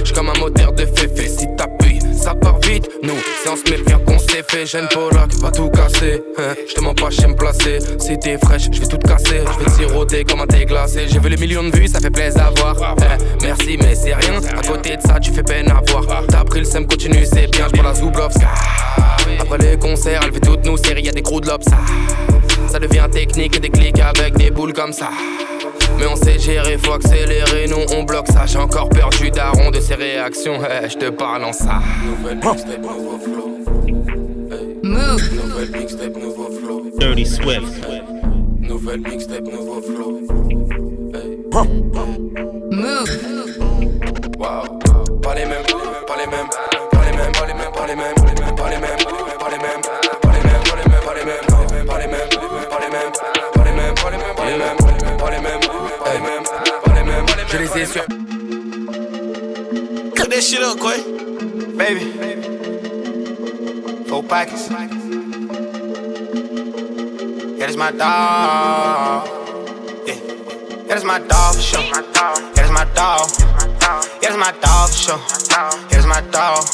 Je 0.00 0.04
suis 0.04 0.14
comme 0.14 0.28
un 0.28 0.38
moteur 0.38 0.72
de 0.72 0.84
féfé. 0.84 1.26
Si 1.26 1.46
t'appuies, 1.56 2.00
ça 2.14 2.34
part 2.34 2.58
vite. 2.60 2.90
Nous, 3.02 3.16
c'est 3.42 3.48
en 3.48 3.56
se 3.56 3.62
méfiant 3.70 4.00
qu'on 4.00 4.18
s'est 4.18 4.44
fait. 4.46 4.66
Jeune 4.66 4.88
Polak, 4.88 5.32
va 5.40 5.50
tout 5.50 5.70
casser. 5.70 6.22
Je 6.68 6.74
te 6.74 6.80
mens 6.82 6.94
pas, 6.94 7.08
j'aime 7.08 7.30
me 7.30 7.36
placer. 7.36 7.78
Si 7.98 8.18
t'es 8.18 8.36
fraîche, 8.36 8.68
je 8.70 8.78
vais 8.78 8.86
tout 8.86 8.98
casser. 8.98 9.40
Je 9.40 9.58
vais 9.58 9.64
te 9.64 9.70
siroter 9.70 10.24
comme 10.24 10.42
un 10.42 10.46
thé 10.46 10.66
glacé. 10.66 11.06
J'ai 11.08 11.18
vu 11.18 11.30
les 11.30 11.38
millions 11.38 11.64
de 11.64 11.74
vues, 11.74 11.88
ça 11.88 11.98
fait 11.98 12.10
plaisir 12.10 12.44
à 12.44 12.50
voir. 12.50 12.94
Eh, 12.98 13.42
merci, 13.42 13.78
mais 13.80 13.94
c'est 13.94 14.12
rien. 14.12 14.34
À 14.54 14.62
côté 14.62 14.98
de 14.98 15.02
ça, 15.02 15.18
tu 15.18 15.32
fais 15.32 15.42
peine 15.42 15.70
à 15.70 15.80
voir. 15.90 16.04
T'as 16.28 16.44
pris 16.44 16.60
le 16.60 16.66
seum, 16.74 16.86
continue, 16.86 17.24
c'est 17.24 17.46
bien. 17.50 17.66
J'prends 17.68 17.84
la 17.84 17.94
Zoublovs. 17.94 18.34
Après 19.38 19.58
les 19.58 19.78
concerts, 19.78 20.20
elle 20.24 20.32
fait 20.32 20.40
toutes 20.40 20.64
nos 20.66 20.76
séries, 20.76 21.04
y'a 21.04 21.12
des 21.12 21.22
crews 21.22 21.40
de 21.40 21.46
lobs. 21.46 21.62
Ça 22.68 22.78
devient 22.80 23.06
technique 23.12 23.56
et 23.56 23.60
des 23.60 23.70
clics 23.70 24.00
avec 24.00 24.36
des 24.36 24.50
boules 24.50 24.72
comme 24.72 24.92
ça. 24.92 25.10
Mais 25.98 26.06
on 26.06 26.16
sait 26.16 26.38
gérer, 26.38 26.76
faut 26.78 26.94
accélérer, 26.94 27.66
nous 27.68 27.84
on 27.96 28.02
bloque 28.02 28.26
ça. 28.26 28.46
J'ai 28.46 28.58
encore 28.58 28.88
peur 28.88 29.10
du 29.10 29.30
daron 29.30 29.70
de 29.70 29.78
ses 29.78 29.94
réactions, 29.94 30.58
eh, 30.64 30.88
je 30.88 30.96
te 30.96 31.10
parle 31.10 31.44
en 31.44 31.52
ça. 31.52 31.80
Nouvelle 32.04 32.38
mixtape, 32.38 32.82
nouveau 32.82 33.18
flow. 33.18 33.50
Move. 34.82 35.22
Nouvelle 35.32 35.80
mixtape, 35.80 36.16
nouveau 36.16 36.50
flow. 36.50 36.82
Dirty 36.98 37.26
Swift. 37.26 37.86
Nouvelle 38.60 39.00
mixtape, 39.00 39.44
nouveau 39.44 39.80
flow. 39.80 40.20
Move. 41.52 42.53
Je 57.84 57.92
les 57.92 57.98
ai. 57.98 58.06
Cut 60.14 60.30
that 60.30 60.42
shit 60.42 60.62
up, 60.62 60.78
Quay. 60.78 61.02
Baby. 61.76 62.04
Four 64.08 64.22
pockets. 64.22 64.68
Yeah, 67.50 67.66
that's 67.66 67.76
my 67.76 67.90
dog. 67.90 69.28
Yeah. 70.06 70.14
Yeah, 70.14 70.88
that's 70.88 71.04
my 71.04 71.18
dog 71.18 71.54
for 71.54 71.60
sure. 71.62 71.82
Yeah, 71.82 72.02
that's 72.54 72.70
my 72.70 72.84
dog. 72.94 73.28
Yeah, 73.40 74.30
that's 74.30 74.36
my 74.36 74.52
dog 74.62 74.88
for 74.88 74.96
sure. 74.96 75.20
Yeah, 75.50 75.88
that's 75.90 76.06
my 76.06 76.20
dog. 76.30 76.64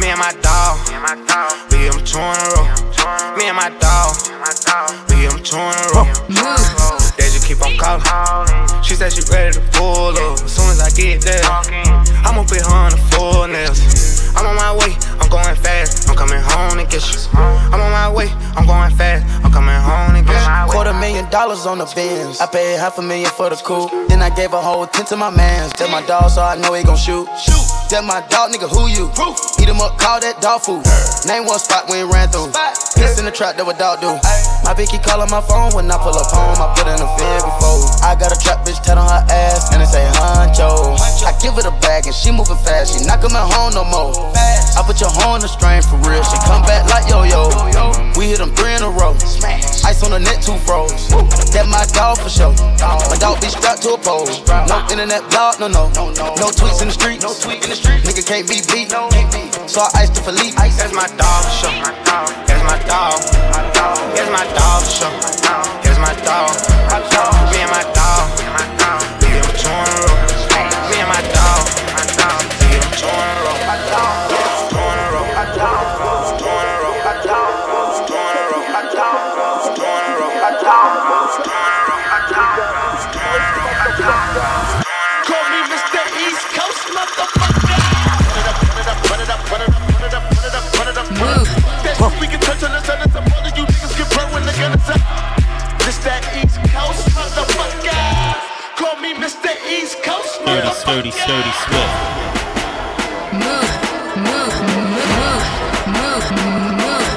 Me 0.00 0.08
and 0.08 0.18
my 0.18 0.32
dog. 0.42 0.78
We 1.70 1.78
give 1.78 1.94
'em 1.94 2.04
two 2.04 2.18
in 2.18 2.24
a 2.24 2.46
row. 2.54 2.66
Me 3.36 3.44
and 3.48 3.56
my 3.56 3.70
dog. 3.80 4.16
We 5.08 5.14
give 5.16 5.32
'em 5.32 5.42
two 5.42 5.56
in 5.56 5.62
a 5.62 5.88
row. 5.94 6.83
Keep 7.44 7.60
on 7.60 7.76
calling. 7.76 8.82
She 8.82 8.94
said 8.94 9.12
she 9.12 9.20
ready 9.30 9.52
to 9.52 9.60
pull 9.76 10.16
up. 10.16 10.40
As 10.40 10.56
soon 10.56 10.70
as 10.72 10.80
I 10.80 10.88
get 10.96 11.20
there, 11.20 11.44
I'ma 12.24 12.40
her 12.40 12.72
on 12.72 12.90
the 12.90 12.96
full 13.12 13.46
nails. 13.46 14.32
I'm 14.34 14.46
on 14.46 14.56
my 14.56 14.72
way, 14.72 14.96
I'm 15.20 15.28
going 15.28 15.54
fast. 15.56 16.08
I'm 16.08 16.16
coming 16.16 16.40
home 16.40 16.78
to 16.78 16.86
get 16.88 17.04
you. 17.04 17.20
I'm 17.36 17.80
on 17.80 17.92
my 17.92 18.10
way, 18.10 18.28
I'm 18.56 18.64
going 18.66 18.90
fast. 18.96 19.43
I'm 19.54 19.62
coming 19.62 19.78
home 19.86 20.18
to 20.18 20.22
get 20.26 20.34
you. 20.34 20.72
Quarter 20.72 20.94
million 20.98 21.30
dollars 21.30 21.62
on 21.64 21.78
the 21.78 21.86
bins. 21.94 22.40
I 22.40 22.46
paid 22.46 22.74
half 22.74 22.98
a 22.98 23.02
million 23.02 23.30
for 23.30 23.50
the 23.50 23.54
coupe. 23.54 23.86
Then 24.10 24.18
I 24.18 24.26
gave 24.34 24.52
a 24.52 24.60
whole 24.60 24.86
ten 24.86 25.06
to 25.06 25.16
my 25.16 25.30
mans. 25.30 25.72
Tell 25.74 25.86
my 25.88 26.02
dog 26.02 26.30
so 26.30 26.42
I 26.42 26.58
know 26.58 26.74
he 26.74 26.82
gon' 26.82 26.98
shoot. 26.98 27.30
Shoot. 27.38 27.62
Tell 27.86 28.02
my 28.02 28.18
dog 28.26 28.50
nigga 28.50 28.66
who 28.66 28.90
you. 28.90 29.06
Eat 29.62 29.70
him 29.70 29.78
up, 29.78 29.94
call 29.94 30.18
that 30.18 30.42
dog 30.42 30.66
food. 30.66 30.82
Name 31.30 31.46
one 31.46 31.62
spot 31.62 31.86
we 31.86 32.02
ain't 32.02 32.10
ran 32.10 32.34
through. 32.34 32.50
Piss 32.98 33.22
in 33.22 33.30
the 33.30 33.30
trap, 33.30 33.54
that 33.54 33.62
what 33.62 33.78
dog 33.78 34.02
do. 34.02 34.10
My 34.66 34.74
Vicky 34.74 34.98
callin' 34.98 35.30
my 35.30 35.44
phone 35.46 35.70
when 35.70 35.86
I 35.86 36.02
pull 36.02 36.18
up 36.18 36.26
home. 36.34 36.58
I 36.58 36.74
put 36.74 36.90
in 36.90 36.98
a 36.98 37.08
fed 37.14 37.46
before. 37.46 37.78
I 38.02 38.18
got 38.18 38.34
a 38.34 38.38
trap 38.42 38.66
bitch 38.66 38.82
tat 38.82 38.98
on 38.98 39.06
her 39.06 39.22
ass 39.30 39.70
and 39.70 39.78
it 39.78 39.86
say 39.86 40.02
honcho. 40.18 40.98
I 41.22 41.30
give 41.38 41.54
it 41.62 41.66
a 41.68 41.74
bag 41.78 42.10
and 42.10 42.16
she 42.16 42.34
moving 42.34 42.58
fast. 42.58 42.98
She 42.98 43.06
not 43.06 43.22
coming 43.22 43.38
home 43.38 43.70
no 43.70 43.86
more. 43.86 44.10
I 44.74 44.82
put 44.82 44.98
your 44.98 45.14
horn 45.14 45.38
on 45.38 45.40
the 45.46 45.48
strain 45.48 45.78
for 45.86 45.94
real. 46.02 46.24
She 46.26 46.34
come 46.42 46.66
back 46.66 46.90
like 46.90 47.06
yo 47.06 47.22
yo. 47.22 47.46
We 48.18 48.34
hit 48.34 48.42
them 48.42 48.50
three 48.58 48.74
in 48.74 48.82
a 48.82 48.90
row. 48.90 49.14
Ice 49.44 50.02
on 50.02 50.10
the 50.10 50.18
net, 50.18 50.40
two 50.40 50.56
froze. 50.64 51.08
That 51.52 51.68
my 51.68 51.84
dog 51.92 52.18
for 52.18 52.32
sure. 52.32 52.54
My 52.80 53.16
dog 53.20 53.40
be 53.40 53.48
strapped 53.48 53.82
to 53.82 53.94
a 53.94 53.98
pole. 53.98 54.24
No 54.68 54.80
internet 54.88 55.28
blog, 55.30 55.60
no 55.60 55.68
no. 55.68 55.92
No 55.92 56.48
tweets 56.48 56.80
in 56.80 56.88
the 56.88 56.96
street. 56.96 57.20
No 57.22 57.34
tweet 57.36 57.62
in 57.62 57.70
the 57.70 57.76
street. 57.76 58.02
Nigga 58.04 58.24
can't 58.24 58.48
be 58.48 58.64
beat. 58.72 58.90
So 59.68 59.80
I 59.84 60.04
iced 60.04 60.14
the 60.14 60.22
Philippe. 60.24 60.56
That's 60.56 60.92
my 60.92 61.06
dog 61.20 61.44
for 61.44 61.68
sure. 61.68 61.76
That's 62.48 62.64
my 62.64 62.78
dog. 62.88 63.20
That's 64.16 64.30
my 64.32 64.44
dog 64.56 64.82
for 64.82 64.90
sure. 64.90 65.12
That's 65.84 66.00
my 66.00 66.14
dog. 66.24 66.52
Me 67.52 67.60
and 67.60 67.70
my 67.70 67.84
dog. 67.92 68.43
sturdy, 100.44 100.70
sturdy, 100.72 101.10
sturdy, 101.10 101.52
swift. 101.64 101.94
Move, 103.32 103.72
move, 104.24 104.56
move, 104.68 105.08
move, 105.16 105.46
move, 105.88 106.26
move, 106.36 106.84
move. 106.84 107.08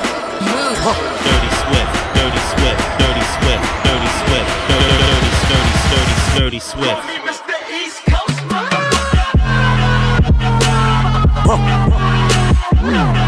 Dirty 1.27 1.51
swift, 1.61 1.93
dirty 2.15 2.41
swift, 2.55 2.83
dirty 2.99 3.25
swift, 3.35 3.65
dirty 3.83 4.11
swift, 4.23 4.49
dirty, 4.67 4.95
dirty, 5.03 5.31
sturdy, 5.43 5.73
sturdy, 5.83 6.15
sturdy 6.31 6.59
swift. 6.59 7.03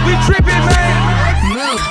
We 0.05 0.13
tripping, 0.25 0.63
man. 0.69 0.95
Move. 1.53 1.81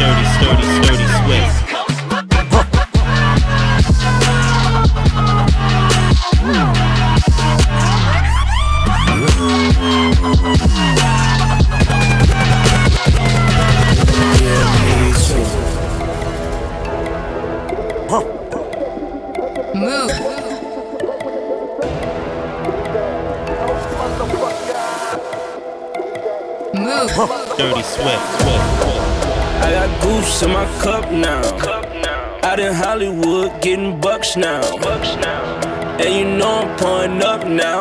Dirty, 0.00 0.24
sturdy, 0.36 0.64
sturdy, 0.80 1.06
swift. 1.24 1.65
I 28.08 29.70
got 29.72 30.02
goose 30.02 30.42
in 30.42 30.50
my 30.50 30.64
cup 30.80 31.10
now. 31.10 31.42
Out 32.42 32.60
in 32.60 32.72
Hollywood, 32.72 33.60
getting 33.60 34.00
bucks 34.00 34.36
now. 34.36 34.62
And 35.98 36.14
you 36.14 36.24
know 36.38 36.60
I'm 36.62 36.78
pouring 36.78 37.22
up 37.22 37.46
now. 37.48 37.80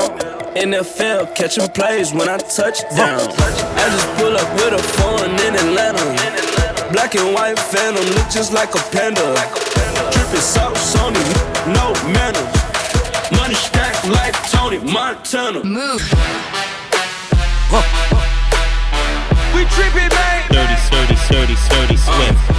NFL 0.56 1.36
catching 1.36 1.68
plays 1.68 2.14
when 2.14 2.28
I 2.28 2.38
touch 2.38 2.82
down. 2.96 3.20
I 3.20 3.90
just 3.92 4.08
pull 4.18 4.36
up 4.36 4.52
with 4.56 4.74
a 4.74 4.84
foreign 4.98 5.32
in 5.32 5.54
Atlanta. 5.54 6.92
Black 6.92 7.14
and 7.16 7.34
white 7.36 7.60
phantom 7.60 8.06
look 8.16 8.30
just 8.30 8.52
like 8.52 8.74
a 8.74 8.82
panda. 8.92 9.36
Dripping 10.12 10.40
sauce 10.40 10.96
on 11.02 11.14
him, 11.14 11.74
no 11.74 11.94
manners. 12.10 12.66
Money 13.32 13.56
stacked 13.56 14.08
like 14.08 14.34
Tony 14.50 14.80
Montana. 14.80 15.64
Move. 15.64 16.02
Huh. 17.68 18.25
We 19.56 19.64
sturdy, 19.70 20.10
man. 20.10 20.50
30, 20.52 20.76
30, 20.76 21.16
30, 21.16 21.56
30, 21.56 21.96
swift. 21.96 22.55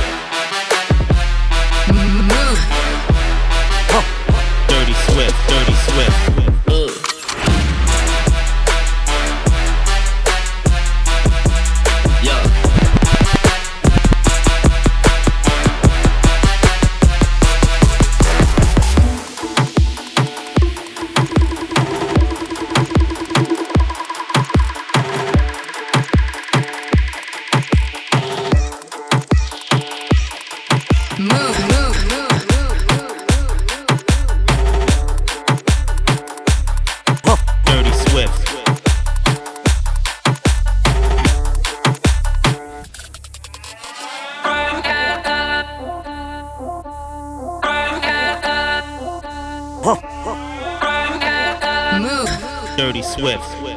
Swift. 53.17 53.76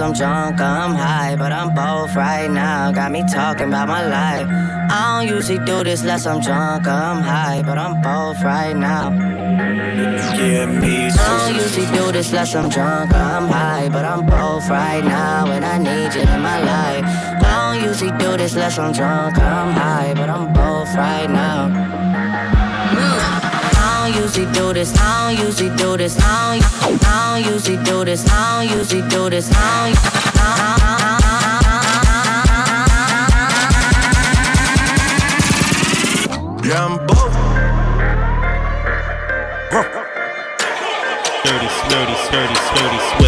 I'm 0.00 0.14
drunk 0.14 0.60
I'm 0.60 0.94
high, 0.94 1.36
but 1.36 1.52
I'm 1.52 1.74
both 1.74 2.16
right 2.16 2.50
now. 2.50 2.90
Got 2.90 3.12
me 3.12 3.22
talking 3.30 3.68
about 3.68 3.86
my 3.86 4.06
life. 4.06 4.46
I 4.48 5.20
don't 5.20 5.36
usually 5.36 5.58
do 5.66 5.84
this 5.84 6.00
unless 6.00 6.26
I'm 6.26 6.40
drunk 6.40 6.86
I'm 6.86 7.22
high, 7.22 7.62
but 7.62 7.76
I'm 7.76 8.00
both 8.00 8.42
right 8.42 8.74
now. 8.74 9.10
Give 10.36 10.70
me 10.70 11.10
I 11.10 11.52
don't 11.52 11.54
usually 11.62 11.86
do 11.86 12.12
this 12.12 12.30
unless 12.30 12.54
I'm 12.54 12.70
drunk 12.70 13.12
I'm 13.12 13.48
high, 13.48 13.88
but 13.90 14.04
I'm 14.06 14.24
both 14.24 14.68
right 14.70 15.04
now, 15.04 15.46
and 15.50 15.64
I 15.64 15.76
need 15.76 16.14
you 16.14 16.22
in 16.22 16.40
my 16.40 16.60
life. 16.60 17.04
I 17.44 17.74
don't 17.74 17.84
usually 17.88 18.12
do 18.12 18.36
this 18.38 18.54
unless 18.54 18.78
I'm 18.78 18.92
drunk 18.92 19.38
I'm 19.38 19.72
high, 19.74 20.14
but 20.14 20.30
I'm 20.30 20.52
both 20.52 20.94
right 20.96 21.28
now. 21.28 21.99
I 24.20 24.22
don't 24.22 24.36
usually 24.36 24.52
do 24.52 24.72
this. 24.74 24.92
I 24.98 25.34
don't 25.34 25.46
usually 25.46 25.76
do 25.76 25.96
this. 25.96 26.18
I 26.20 26.58
don't, 26.60 27.02
I 27.06 27.40
don't 27.42 27.54
usually 27.54 27.82
do 27.84 28.04
this. 28.04 28.28
I 28.28 28.66
don't 28.66 28.76
usually 28.78 29.08
do 29.08 29.30
this. 29.30 29.50
I 29.50 29.94
don't, 29.94 31.10
Rambo. 36.68 37.14
Dirty, 41.42 41.68
dirty, 41.88 42.14
dirty, 42.30 42.54
dirty 42.74 43.19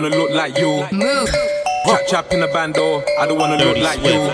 wanna 0.00 0.16
look 0.16 0.30
like 0.30 0.56
you. 0.56 0.86
Move. 0.92 1.28
Chap 1.86 2.06
chap 2.08 2.32
in 2.32 2.42
a 2.42 2.48
bando, 2.48 3.02
I 3.18 3.26
don't 3.26 3.38
wanna 3.38 3.56
look 3.56 3.76
like 3.76 4.00
you. 4.02 4.32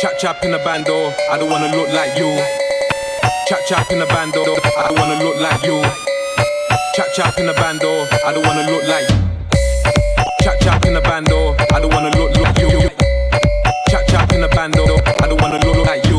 Chap 0.00 0.12
chap 0.18 0.42
in 0.42 0.54
a 0.54 0.58
bando, 0.64 1.12
I 1.30 1.36
don't 1.36 1.50
wanna 1.50 1.68
look 1.76 1.88
like 1.90 2.16
you. 2.16 2.32
Chap 3.46 3.60
chap 3.68 3.90
in 3.90 4.00
a 4.00 4.06
bando, 4.06 4.40
I 4.40 4.88
don't 4.88 4.98
wanna 4.98 5.22
look 5.22 5.36
like 5.36 5.62
you. 5.64 5.82
Chap 6.94 7.08
chap 7.14 7.38
in 7.38 7.48
a 7.48 7.52
bando, 7.52 8.06
I 8.24 8.32
don't 8.32 8.46
wanna 8.46 8.64
look 8.70 8.84
like 8.88 9.08
you. 9.10 9.20
Chap 10.40 10.58
chap 10.60 10.86
in 10.86 10.96
a 10.96 11.00
bando, 11.02 11.54
I 11.74 11.80
don't 11.80 11.92
wanna 11.92 12.16
look 12.16 12.34
look 12.38 12.58
you. 12.58 12.88
Chap 13.90 14.06
chap 14.08 14.32
in 14.32 14.44
a 14.44 14.48
bando, 14.48 14.84
I 15.20 15.26
don't 15.28 15.40
wanna 15.42 15.58
look 15.66 15.86
like 15.86 16.06
you. 16.06 16.13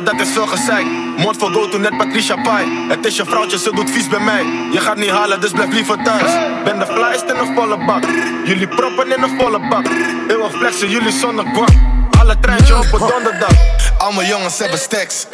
flessen, 0.00 0.04
dat 0.04 0.20
is 0.20 0.32
veel 0.32 0.46
gezeik. 0.46 0.86
Mond 1.16 1.36
vol 1.36 1.52
go 1.52 1.68
to 1.68 1.78
net 1.78 1.96
Patricia 1.96 2.36
Pai. 2.36 2.88
Het 2.88 3.06
is 3.06 3.16
je 3.16 3.24
vrouwtje, 3.24 3.58
ze 3.58 3.70
doet 3.74 3.90
vies 3.90 4.08
bij 4.08 4.20
mij. 4.20 4.44
Je 4.72 4.80
gaat 4.80 4.96
niet 4.96 5.10
halen, 5.10 5.40
dus 5.40 5.50
blijf 5.50 5.72
liever 5.72 6.02
thuis. 6.02 6.32
Ben 6.64 6.78
de 6.78 6.86
flyest 6.86 7.24
in 7.30 7.36
een 7.36 7.54
volle 7.54 7.84
bak. 7.86 8.04
Jullie 8.44 8.68
proppen 8.68 9.12
in 9.16 9.22
een 9.22 9.38
volle 9.38 9.68
bak. 9.68 9.86
Eeuwig 10.28 10.52
flexen, 10.52 10.88
jullie 10.90 11.12
zonder 11.12 11.44
kwam. 11.52 12.08
Alle 12.18 12.38
treintje 12.40 12.76
op 12.76 12.92
een 12.92 12.98
donderdag. 12.98 13.54
Al 13.98 14.12
mijn 14.12 14.28
jongens 14.28 14.58
hebben 14.58 14.78
stacks. 14.78 15.26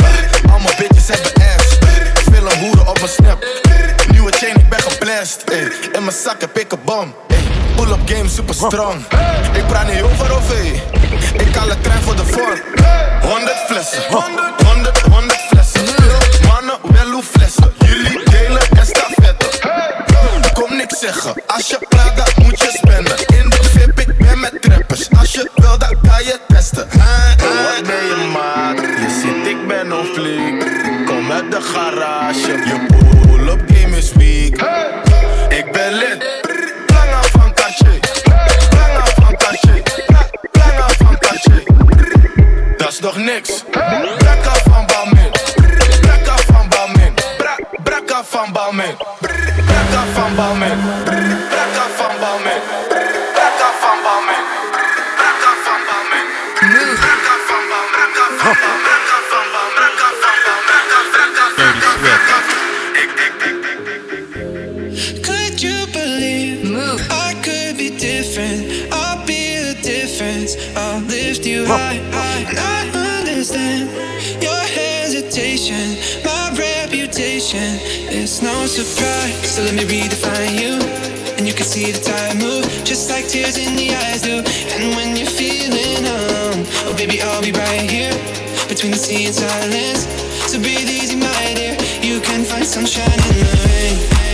Al 0.53 0.59
mijn 0.59 0.75
bitches 0.79 1.09
hebben 1.09 1.33
ass. 1.35 1.79
Veel 2.31 2.51
een 2.51 2.59
hoeren 2.59 2.89
op 2.89 2.99
mijn 2.99 3.09
snap. 3.09 3.45
Nieuwe 4.11 4.33
chain, 4.33 4.57
ik 4.57 4.69
ben 4.69 4.81
geblest. 4.81 5.43
ey. 5.43 5.73
In 5.93 6.05
mijn 6.05 6.17
zak 6.25 6.41
heb 6.41 6.59
ik 6.59 6.73
een 6.73 6.79
bom. 6.85 7.15
Pull-up 7.77 8.01
game 8.07 8.29
super 8.29 8.55
strong. 8.55 9.05
Ik 9.53 9.67
praat 9.67 9.93
niet 9.93 10.03
over 10.03 10.33
OV. 10.33 10.51
Ik 11.37 11.55
haal 11.55 11.71
een 11.71 11.81
trein 11.81 12.03
voor 12.03 12.17
de 12.17 12.25
vorm. 12.25 12.61
100 13.21 13.57
flessen. 13.69 14.03
100, 14.09 14.63
100, 14.63 15.01
100 15.01 15.41
flessen. 15.51 15.81
Mannen, 16.49 16.77
wel 16.83 17.11
hoe 17.11 17.23
flessen. 17.23 17.73
Jullie 17.79 18.31
delen 18.31 18.63
estafette. 18.79 19.47
Kom 20.53 20.77
niks 20.77 20.99
zeggen. 20.99 21.43
Als 21.47 21.69
je 21.69 21.79
praat, 21.89 22.17
dan 22.17 22.45
moet 22.45 22.61
je 22.61 22.71
spenden. 22.85 23.17
In 23.43 23.51
de 23.51 23.59
VIP, 23.63 24.01
ik 24.01 24.19
ben 24.19 24.41
met 24.41 24.63
trappers. 24.63 25.11
Als 25.19 25.33
je 25.33 25.51
wil, 25.55 25.79
dan 25.79 25.97
kan 26.03 26.25
je 26.25 26.39
testen. 26.49 26.89
Ah, 26.91 27.01
ah. 27.01 27.39
Wat 27.39 27.87
ben 27.87 28.05
je 28.05 28.31
maat? 28.33 28.77
Je 28.77 29.21
ziet, 29.21 29.47
ik 29.47 29.67
ben 29.69 29.93
on 29.99 30.05
fleek. 30.05 30.67
Kom 31.07 31.33
uit 31.33 31.51
de 31.51 31.61
garage. 31.61 32.53
Je 32.53 32.96
nog 43.07 43.17
niks. 43.17 43.65
Brakka 44.19 44.53
van 44.65 44.87
Balmin. 44.87 45.31
Brakka 46.01 46.37
van 46.37 46.69
Balmin. 46.69 47.15
Bra, 47.39 47.57
brakka 47.83 48.25
van 48.25 48.53
Balmin. 48.53 48.97
Brakka 49.21 50.05
van 50.15 50.35
Balmin. 50.35 51.46
Surprise. 78.85 79.57
So 79.57 79.63
let 79.63 79.75
me 79.75 79.85
redefine 79.85 80.61
you. 80.61 80.77
And 81.39 81.47
you 81.47 81.55
can 81.55 81.65
see 81.65 81.93
the 81.93 82.01
time 82.01 82.39
move, 82.39 82.65
just 82.85 83.09
like 83.09 83.27
tears 83.27 83.57
in 83.57 83.75
the 83.75 83.95
eyes 83.95 84.21
do. 84.21 84.45
And 84.75 84.95
when 84.97 85.17
you're 85.17 85.27
feeling 85.27 86.03
numb, 86.05 86.67
oh 86.85 86.95
baby, 86.97 87.23
I'll 87.23 87.43
be 87.43 87.53
right 87.53 87.89
here 87.91 88.13
between 88.69 88.93
the 88.93 88.99
sea 88.99 89.27
and 89.27 89.35
silence. 89.35 90.05
So 90.51 90.59
breathe 90.61 90.89
easy, 90.89 91.17
my 91.17 91.55
dear. 91.55 91.77
You 92.03 92.21
can 92.21 92.45
find 92.45 92.67
sunshine 92.67 93.21
in 93.31 93.37
the 93.41 93.57
rain. 93.65 94.26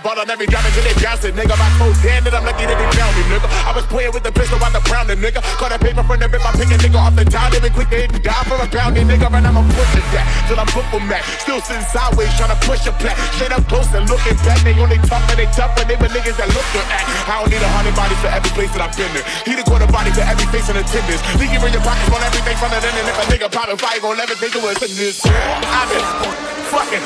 Plotting 0.00 0.24
on 0.24 0.30
every 0.30 0.46
drop 0.46 0.64
until 0.64 0.82
they 0.82 0.96
bounce 0.98 1.22
it, 1.24 1.34
nigga. 1.36 1.54
My 1.54 1.68
cold 1.76 1.96
damn 2.00 2.24
that 2.24 2.34
I'm 2.34 2.44
lucky 2.46 2.64
that 2.64 2.78
they 2.78 2.88
found 2.96 3.12
me, 3.14 3.22
nigga. 3.30 3.46
I 3.68 3.70
was 3.76 3.86
playing 3.86 4.12
with 4.16 4.24
the 4.24 4.32
pistol 4.32 4.58
while 4.58 4.72
the 4.72 4.80
pounding, 4.88 5.20
nigga. 5.20 5.44
Caught 5.60 5.76
a 5.76 5.78
paper 5.78 6.02
from 6.02 6.18
the 6.18 6.28
rip, 6.28 6.42
I 6.42 6.50
pick 6.56 6.72
a 6.72 6.78
nigga 6.80 6.98
off 6.98 7.14
the 7.14 7.24
top. 7.28 7.52
They 7.52 7.60
been 7.60 7.74
quick 7.74 7.90
to 7.92 7.98
hit 8.00 8.10
and 8.10 8.22
die 8.24 8.44
for 8.48 8.56
a 8.56 8.66
pounding, 8.66 9.06
nigga. 9.06 9.28
And 9.28 9.44
I'ma 9.44 9.62
push 9.76 9.92
it 9.94 10.06
back 10.14 10.26
till 10.48 10.58
I'm 10.58 10.68
for 10.70 10.82
Mac. 11.04 11.22
Still 11.42 11.60
sitting 11.60 11.84
sideways, 11.90 12.32
trying 12.38 12.54
to 12.54 12.58
push 12.64 12.86
a 12.88 12.92
plaque. 12.96 13.18
Straight 13.36 13.52
up 13.52 13.62
close 13.68 13.90
and 13.92 14.08
looking 14.08 14.38
back. 14.42 14.58
They 14.64 14.74
only 14.80 14.98
talk 15.04 15.22
when 15.28 15.36
they 15.36 15.48
tough, 15.52 15.76
but 15.76 15.84
they 15.84 15.96
were 16.00 16.10
niggas 16.10 16.36
that 16.40 16.48
look 16.54 16.66
good 16.72 16.86
act. 16.88 17.06
I 17.28 17.42
don't 17.42 17.50
need 17.52 17.62
a 17.62 17.70
hundred 17.74 17.94
bodies 17.94 18.18
for 18.24 18.30
every 18.32 18.50
place 18.56 18.72
that 18.72 18.82
I've 18.82 18.94
been 18.96 19.10
in. 19.12 19.24
Need 19.44 19.60
a 19.60 19.64
quarter 19.68 19.90
body 19.90 20.10
for 20.16 20.24
every 20.24 20.46
face 20.48 20.70
in 20.70 20.76
attendance. 20.80 21.20
Leaking 21.36 21.60
in 21.60 21.72
your 21.74 21.84
pockets 21.84 22.08
on 22.08 22.22
everything 22.24 22.56
from 22.56 22.70
the 22.72 22.80
end. 22.80 22.96
And 22.96 23.06
if 23.10 23.16
a 23.20 23.24
nigga 23.28 23.48
poppin' 23.52 23.76
fire, 23.76 24.00
gon' 24.00 24.16
never 24.16 24.34
think 24.38 24.56
it 24.56 24.62
was 24.62 24.78
this. 24.80 25.20
I've 25.26 25.88
been 25.90 26.06
fucking 26.70 27.04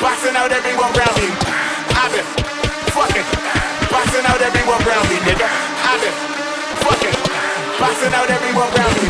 boxing 0.00 0.36
out 0.36 0.50
everyone 0.50 0.90
around 0.96 1.16
me. 1.20 1.67
I've 2.08 2.14
been 2.14 2.24
fucking 2.96 3.24
boxing 3.90 4.24
out 4.24 4.40
everyone 4.40 4.80
around 4.80 5.08
me, 5.10 5.16
nigga. 5.28 5.44
I've 5.44 6.00
been 6.00 6.16
fucking 6.80 7.12
boxing 7.78 8.14
out 8.14 8.30
everyone 8.30 8.72
around 8.72 9.02
me. 9.02 9.07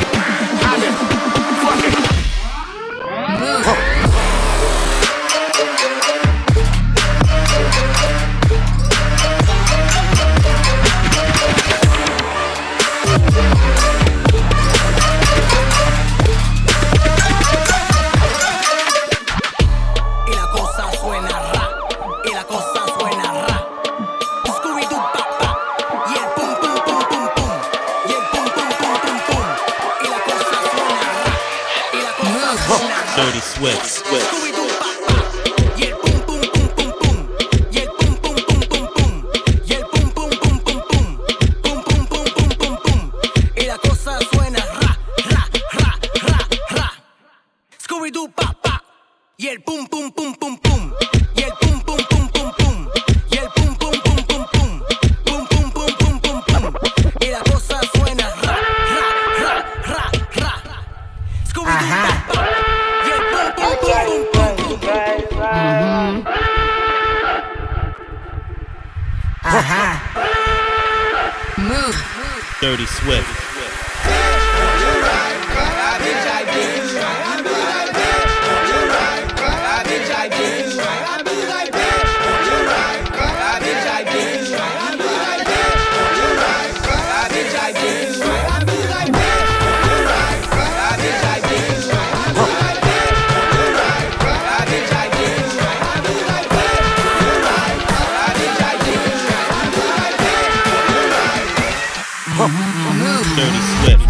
Dirty 102.69 103.63
Swift. 103.81 104.05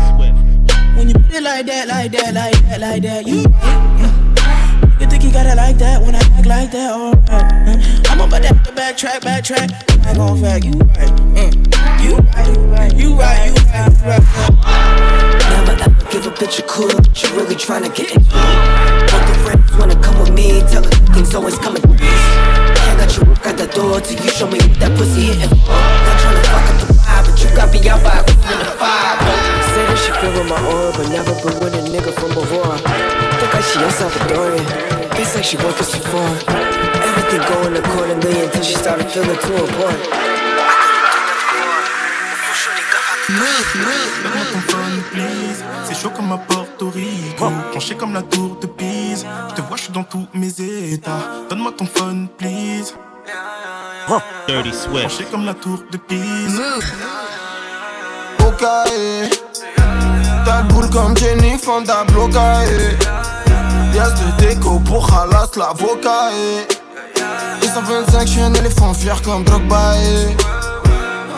When 0.97 1.07
you 1.09 1.15
put 1.15 1.31
it 1.33 1.43
like 1.45 1.67
that, 1.67 1.87
like 1.87 2.11
that, 2.11 2.35
like 2.35 2.59
that, 2.67 2.81
like 2.81 3.03
that, 3.03 3.25
you 3.25 3.45
right. 3.45 4.99
You 4.99 5.07
think 5.07 5.23
you 5.23 5.31
got 5.31 5.47
it 5.47 5.55
like 5.55 5.79
that 5.79 6.03
when 6.03 6.17
I 6.17 6.19
act 6.19 6.47
like 6.47 6.73
that, 6.73 6.91
alright. 6.91 8.11
I'm 8.11 8.19
about 8.19 8.43
that 8.43 8.65
to 8.65 8.73
backtrack, 8.73 9.21
backtrack. 9.23 9.71
I 10.05 10.15
gon' 10.15 10.43
fact, 10.43 10.65
you 10.65 10.73
right. 10.73 11.15
Mm. 11.39 11.55
You 12.03 12.17
right, 12.19 12.51
you 12.51 12.67
right, 12.67 12.93
you 12.97 13.15
right, 13.15 13.47
you 13.47 13.55
right. 14.03 14.23
Never 15.55 15.79
ever 15.79 16.11
give 16.11 16.27
a 16.27 16.31
bitch 16.35 16.59
a 16.59 16.63
cool, 16.67 16.89
but 16.89 17.23
you 17.23 17.29
really 17.39 17.55
tryna 17.55 17.95
get 17.95 18.11
into 18.11 18.27
it. 18.27 19.15
All 19.15 19.23
the 19.23 19.35
friends 19.47 19.71
wanna 19.79 20.03
come 20.03 20.19
with 20.19 20.35
me, 20.35 20.63
tell 20.67 20.83
her 20.83 20.91
things 21.15 21.33
always 21.33 21.59
coming. 21.59 21.83
Can't 21.83 22.99
let 22.99 23.17
you 23.17 23.23
out 23.23 23.57
the 23.57 23.71
door 23.73 24.01
till 24.01 24.19
you 24.19 24.31
show 24.33 24.51
me 24.51 24.59
that 24.59 24.99
pussy 24.99 25.31
hitting. 25.31 25.47
Not 25.47 26.19
tryna 26.19 26.43
fuck 26.51 26.75
up 26.75 26.89
the 26.89 26.98
vibe, 27.19 27.31
but 27.31 27.43
you 27.43 27.57
got 27.57 27.73
me 27.73 27.89
out 27.89 28.03
by 28.03 28.19
a 28.19 28.23
in 28.23 28.59
the 28.59 28.71
five. 28.79 29.19
Say 29.73 29.85
that 29.87 29.99
she 29.99 30.13
feel 30.21 30.33
with 30.33 30.49
my 30.49 30.59
aura, 30.71 30.93
but 30.97 31.09
never 31.11 31.35
been 31.43 31.57
with 31.61 31.75
a 31.75 31.83
nigga 31.91 32.13
from 32.15 32.31
before. 32.35 32.77
Think 33.39 33.55
like 33.55 33.65
she 33.65 33.79
a 33.79 33.91
Salvadorian. 33.91 34.67
It's 35.19 35.35
like 35.35 35.45
she 35.45 35.57
working 35.57 35.85
so 35.85 35.99
far. 36.11 36.31
Everything 37.09 37.43
going 37.51 37.77
accordingly 37.77 38.45
until 38.45 38.63
she 38.63 38.75
started 38.75 39.07
feeling 39.11 39.39
too 39.39 39.55
important. 39.55 40.09
Donne-moi 44.23 44.45
ton 44.53 44.61
phone, 44.61 45.03
please. 45.13 45.63
C'est 45.85 45.95
chaud 45.95 46.11
comme 46.11 46.33
à 46.33 46.39
Porto 46.39 46.91
Rico. 46.91 47.53
Penché 47.73 47.95
comme 47.95 48.15
la 48.15 48.23
tour 48.23 48.57
de 48.61 48.67
Pise. 48.67 49.27
Je 49.51 49.55
te 49.55 49.61
vois, 49.61 49.77
je 49.77 49.83
suis 49.83 49.93
dans 49.93 50.05
tous 50.05 50.27
mes 50.33 50.61
états. 50.93 51.45
Donne-moi 51.51 51.73
ton 51.77 51.87
phone, 51.87 52.29
please. 52.39 52.95
Dirty 54.47 54.73
Swift. 54.73 55.31
Comme 55.31 55.45
la 55.45 55.55
tour 55.55 55.81
de 55.91 55.99
Pise. 55.99 56.61
Bocae. 58.39 59.29
T'as 60.45 60.63
le 60.63 60.69
boule 60.69 60.89
comme 60.91 61.17
Jenny 61.17 61.59
Fonda 61.59 62.05
blocae. 62.05 62.97
Y'a 63.95 64.11
de 64.11 64.41
déco 64.41 64.79
pour 64.81 65.07
halas 65.13 65.51
l'avocat. 65.57 66.31
Et 67.63 67.67
125, 67.69 68.27
j'suis 68.27 68.41
un 68.41 68.55
éléphant 68.55 68.95
fier 68.95 69.21
comme 69.23 69.45
Drogba. 69.45 69.93
eh. 69.99 70.37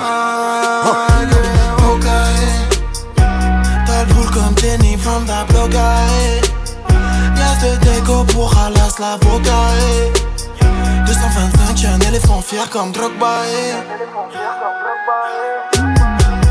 Ah, 0.03 1.09
yeah, 1.23 1.77
Bocae. 1.79 2.47
T'as 3.87 4.05
le 4.05 4.15
boule 4.15 4.31
comme 4.31 4.57
Jenny 4.59 4.97
Fonda 4.97 5.45
blocae. 5.49 6.41
Y'a 7.37 7.55
de 7.63 7.77
déco 7.85 8.25
pour 8.25 8.53
halas 8.57 8.95
l'avocat. 9.01 9.71
225, 11.21 11.77
j'suis 11.77 11.87
un 11.87 12.01
éléphant 12.01 12.41
fier 12.41 12.69
comme 12.71 12.93
Drogba. 12.93 13.43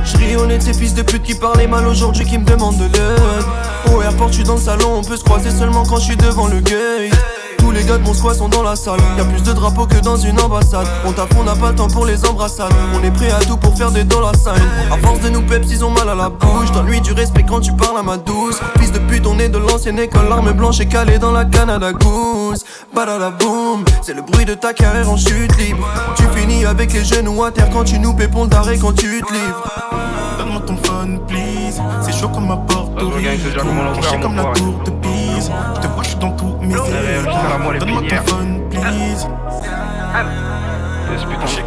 J'ris 0.03 0.35
au 0.35 0.45
nez 0.45 0.57
de 0.57 0.63
ces 0.63 0.73
fils 0.73 0.93
de 0.93 1.01
pute 1.01 1.23
qui 1.23 1.33
parlaient 1.33 1.67
mal 1.67 1.87
aujourd'hui 1.87 2.25
qui 2.25 2.37
me 2.37 2.45
demandent 2.45 2.77
de 2.77 2.85
l'aide 2.85 3.93
Au 3.93 4.01
airport, 4.01 4.31
j'suis 4.31 4.43
dans 4.43 4.55
le 4.55 4.61
salon, 4.61 4.97
on 4.97 5.03
peut 5.03 5.17
se 5.17 5.23
croiser 5.23 5.49
seulement 5.49 5.83
quand 5.83 5.97
j'suis 5.97 6.17
devant 6.17 6.47
le 6.47 6.59
gate 6.59 7.38
tous 7.69 7.75
les 7.75 7.83
gars 7.83 7.99
de 7.99 8.03
mon 8.03 8.15
squad 8.15 8.35
sont 8.35 8.49
dans 8.49 8.63
la 8.63 8.75
salle. 8.75 8.99
Y'a 9.15 9.25
plus 9.25 9.43
de 9.43 9.53
drapeaux 9.53 9.85
que 9.85 9.99
dans 9.99 10.17
une 10.17 10.39
ambassade. 10.39 10.87
On 11.05 11.11
tape, 11.11 11.35
on 11.39 11.43
n'a 11.43 11.55
pas 11.55 11.69
le 11.69 11.75
temps 11.75 11.87
pour 11.87 12.05
les 12.05 12.25
embrassades. 12.25 12.73
On 12.95 13.03
est 13.03 13.11
prêt 13.11 13.29
à 13.29 13.39
tout 13.45 13.57
pour 13.57 13.77
faire 13.77 13.91
des 13.91 14.03
dollars 14.03 14.35
signs 14.35 14.53
À 14.91 14.97
force 14.97 15.19
de 15.19 15.29
nous 15.29 15.43
peps, 15.43 15.67
ils 15.69 15.85
ont 15.85 15.91
mal 15.91 16.09
à 16.09 16.15
la 16.15 16.29
bouche. 16.29 16.71
Donne-lui 16.71 16.99
du 17.01 17.11
respect 17.11 17.45
quand 17.47 17.59
tu 17.59 17.71
parles 17.73 17.99
à 17.99 18.01
ma 18.01 18.17
douce. 18.17 18.59
Fils 18.79 18.91
de 18.91 18.97
pute, 18.97 19.27
on 19.27 19.37
est 19.37 19.49
de 19.49 19.59
l'ancienne 19.59 19.99
école. 19.99 20.29
L'arme 20.29 20.51
blanche 20.53 20.79
est 20.79 20.87
calée 20.87 21.19
dans 21.19 21.31
la 21.31 21.45
Canada 21.45 21.93
Goose 21.93 22.65
Badada 22.95 23.29
boom 23.29 23.85
C'est 24.01 24.15
le 24.15 24.23
bruit 24.23 24.45
de 24.45 24.55
ta 24.55 24.73
carrière 24.73 25.09
en 25.09 25.17
chute 25.17 25.55
libre. 25.59 25.87
Tu 26.15 26.23
finis 26.35 26.65
avec 26.65 26.91
les 26.91 27.03
genoux 27.03 27.43
à 27.43 27.51
terre 27.51 27.69
quand 27.71 27.83
tu 27.83 27.99
nous 27.99 28.15
pépons 28.15 28.47
d'arrêt 28.47 28.79
quand 28.79 28.93
tu 28.93 29.21
te 29.21 29.31
livres. 29.31 29.63
Donne-moi 30.39 30.61
ton 30.65 30.77
phone, 30.77 31.19
please. 31.27 31.79
C'est 32.01 32.13
chaud 32.19 32.29
comme 32.29 32.49
à 32.49 32.57
Porto 32.57 33.09
Rico. 33.09 33.29
Penché 33.93 34.19
comme 34.19 34.37
la 34.37 34.45
tour 34.55 34.73
de 34.85 34.91
Pise. 35.49 35.75
Je 35.75 35.81
te 35.81 35.87
vois, 35.87 36.03
je 36.03 36.09
suis 36.09 36.19
dans 36.19 36.31
tous 36.31 36.57
mes. 36.61 36.73
Donne-moi 36.73 38.01
ton 38.07 38.15
phone, 38.25 38.61
please. 38.69 39.27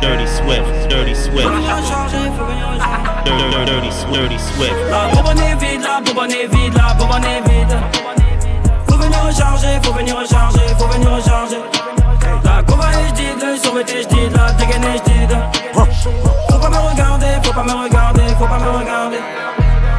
Dirty 0.00 0.26
Swift. 0.26 0.88
Dirty 0.88 1.14
Swift. 1.14 1.48
Dirty, 3.24 3.50
dirty, 3.50 3.90
dirty, 4.12 4.38
Swift. 4.38 4.74
La 4.90 5.08
la 5.08 5.44
est 5.44 5.56
vide, 5.56 5.82
la 5.82 6.00
est 7.18 7.48
vide. 7.48 8.17
Recharger, 9.28 9.78
faut 9.82 9.92
venir 9.92 10.16
recharger, 10.16 10.74
faut 10.78 10.86
venir 10.86 11.10
recharger. 11.12 11.58
La 12.44 12.62
courbe 12.62 12.80
est 12.80 13.08
j'dide, 13.10 13.42
le 13.42 13.58
survêté 13.58 14.02
j'dide, 14.02 14.32
la 14.34 14.52
dégaine 14.52 14.86
j'dide. 14.96 15.36
Faut 15.74 16.58
pas 16.58 16.70
me 16.70 16.78
regarder, 16.78 17.26
faut 17.42 17.52
pas 17.52 17.62
me 17.62 17.72
regarder, 17.72 18.22
faut 18.38 18.46
pas 18.46 18.58
me 18.58 18.70
regarder. 18.78 19.18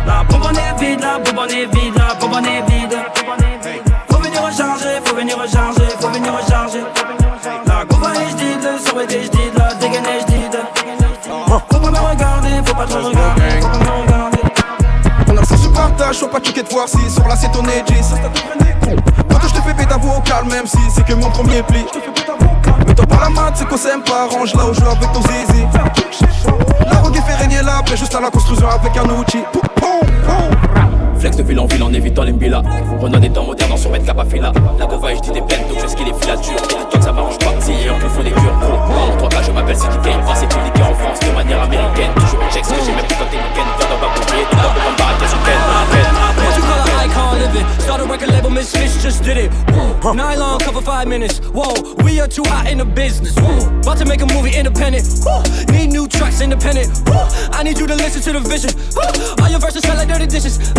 La 0.07 0.23
bonbonne 0.23 0.57
est 0.57 0.81
vide, 0.81 1.01
la 1.01 1.19
bonbonne 1.19 1.51
est 1.51 1.67
vide, 1.67 1.93
la 1.95 2.15
bonbonne 2.19 2.45
est 2.45 2.71
vide. 2.71 2.97
Faut 4.09 4.17
venir 4.17 4.41
recharger, 4.43 4.99
faut 5.05 5.15
venir 5.15 5.37
recharger, 5.37 5.89
faut 5.99 6.09
venir 6.09 6.33
recharger. 6.33 6.83
La 7.67 7.85
courbe 7.85 8.05
est 8.05 8.31
j'dide, 8.31 8.63
le 8.63 8.79
survêté 8.83 9.25
j'dide, 9.25 9.53
la 9.57 9.75
dégaine 9.75 10.07
j'dide. 10.21 10.59
Faut 11.47 11.79
pas 11.79 11.91
me 11.91 11.99
regarder, 11.99 12.61
faut 12.65 12.75
pas 12.75 12.87
trop 12.87 13.07
regarder, 13.07 13.59
partage, 16.09 16.19
sois 16.19 16.29
pas 16.29 16.39
choqué 16.43 16.63
de 16.63 16.69
voir 16.69 16.87
si 16.87 17.09
sur 17.09 17.27
la 17.27 17.35
c'est 17.35 17.51
ton 17.51 17.63
edgy. 17.65 18.01
Quand 19.29 19.47
je 19.47 19.53
te 19.53 19.61
fais 19.61 19.73
péter 19.73 19.95
vocal, 20.01 20.45
même 20.49 20.65
si 20.65 20.77
c'est 20.93 21.05
que 21.05 21.13
mon 21.13 21.29
premier 21.29 21.61
pli. 21.63 21.85
Mais 22.87 22.93
toi 22.93 23.05
pas 23.05 23.19
la 23.21 23.29
mat, 23.29 23.53
c'est 23.55 23.67
qu'on 23.67 23.77
s'aime 23.77 24.01
pas, 24.01 24.27
range 24.27 24.53
là 24.55 24.65
où 24.65 24.73
je 24.73 24.79
joue 24.79 24.87
avec 24.87 25.11
ton 25.11 25.21
zizi. 25.21 25.65
La 26.89 26.97
rogue 26.97 27.15
fait 27.15 27.35
régner 27.35 27.61
la 27.63 27.81
paix, 27.83 27.97
juste 27.97 28.15
à 28.15 28.21
la 28.21 28.29
construction 28.29 28.67
avec 28.69 28.95
un 28.97 29.09
outil. 29.09 29.43
Flex 31.19 31.35
de 31.35 31.43
ville 31.43 31.59
en 31.59 31.65
ville 31.65 31.83
en 31.83 31.91
évitant 31.91 32.23
les 32.23 32.31
mbila 32.31 32.61
Renaud 32.97 33.19
des 33.19 33.29
temps 33.29 33.43
modernes 33.43 33.73
en 33.73 33.77
survêt 33.77 33.99
cap 33.99 34.17
à 34.17 34.23
fila. 34.23 34.53
La 34.79 34.85
gova 34.85 35.13
je 35.13 35.19
dis 35.19 35.31
des 35.31 35.41
peines 35.41 35.67
donc 35.67 35.77
je 35.81 35.93
qu'il 35.93 36.07
est 36.07 36.13
filatures 36.21 36.61
Toi 36.61 36.87
que 36.89 37.03
ça 37.03 37.11
m'arrange 37.11 37.37
pas, 37.39 37.51
si 37.59 37.73
on 37.91 37.97
me 37.97 38.09
faut 38.09 38.23
des 38.23 38.31
cures 38.31 38.55
en 38.55 39.17
trois 39.17 39.27
cas 39.27 39.43
je 39.45 39.51
m'appelle 39.51 39.75
City 39.75 39.97
Pas 40.01 40.35
c'est 40.35 40.47
publié 40.47 40.71
en 40.81 40.93
France 40.95 41.19
de 41.19 41.31
manière 41.35 41.61
américaine. 41.61 42.11
Toujours 42.15 42.39
check 42.53 42.63
ce 42.63 42.73
j'ai 42.85 42.93
même 42.93 43.05
plus 43.05 43.17
quand 43.17 43.25
t'es 43.29 43.35
week-end 43.35 43.67
Viens 43.79 43.89
dans 43.89 44.07
ma 44.07 44.15
bouclier, 44.15 44.45
t'es 44.49 44.55
dans 44.55 44.71
mon 44.71 44.95
living? 47.59 47.79
Start 47.79 48.01
a 48.01 48.05
record 48.05 48.29
label, 48.29 48.49
Miss 48.49 48.71
Fish 48.71 49.01
just 49.01 49.23
did 49.23 49.37
it. 49.37 49.51
Woo. 49.71 50.13
Nylon 50.13 50.59
cover 50.59 50.81
five 50.81 51.07
minutes. 51.07 51.39
Whoa, 51.39 51.73
we 52.03 52.19
are 52.19 52.27
too 52.27 52.43
hot 52.45 52.69
in 52.69 52.77
the 52.77 52.85
business. 52.85 53.35
Woo. 53.35 53.79
About 53.79 53.97
to 53.97 54.05
make 54.05 54.21
a 54.21 54.25
movie 54.25 54.55
independent. 54.55 55.05
Woo. 55.25 55.41
Need 55.71 55.87
new 55.87 56.07
tracks 56.07 56.41
independent. 56.41 56.87
Woo. 57.07 57.15
I 57.51 57.63
need 57.63 57.79
you 57.79 57.87
to 57.87 57.95
listen 57.95 58.21
to 58.21 58.39
the 58.39 58.47
vision. 58.47 58.71
Woo. 58.95 59.43
All 59.43 59.49
your 59.49 59.59
verses 59.59 59.83
sound 59.83 59.99
like 59.99 60.07
dirty 60.07 60.27
dishes. 60.27 60.73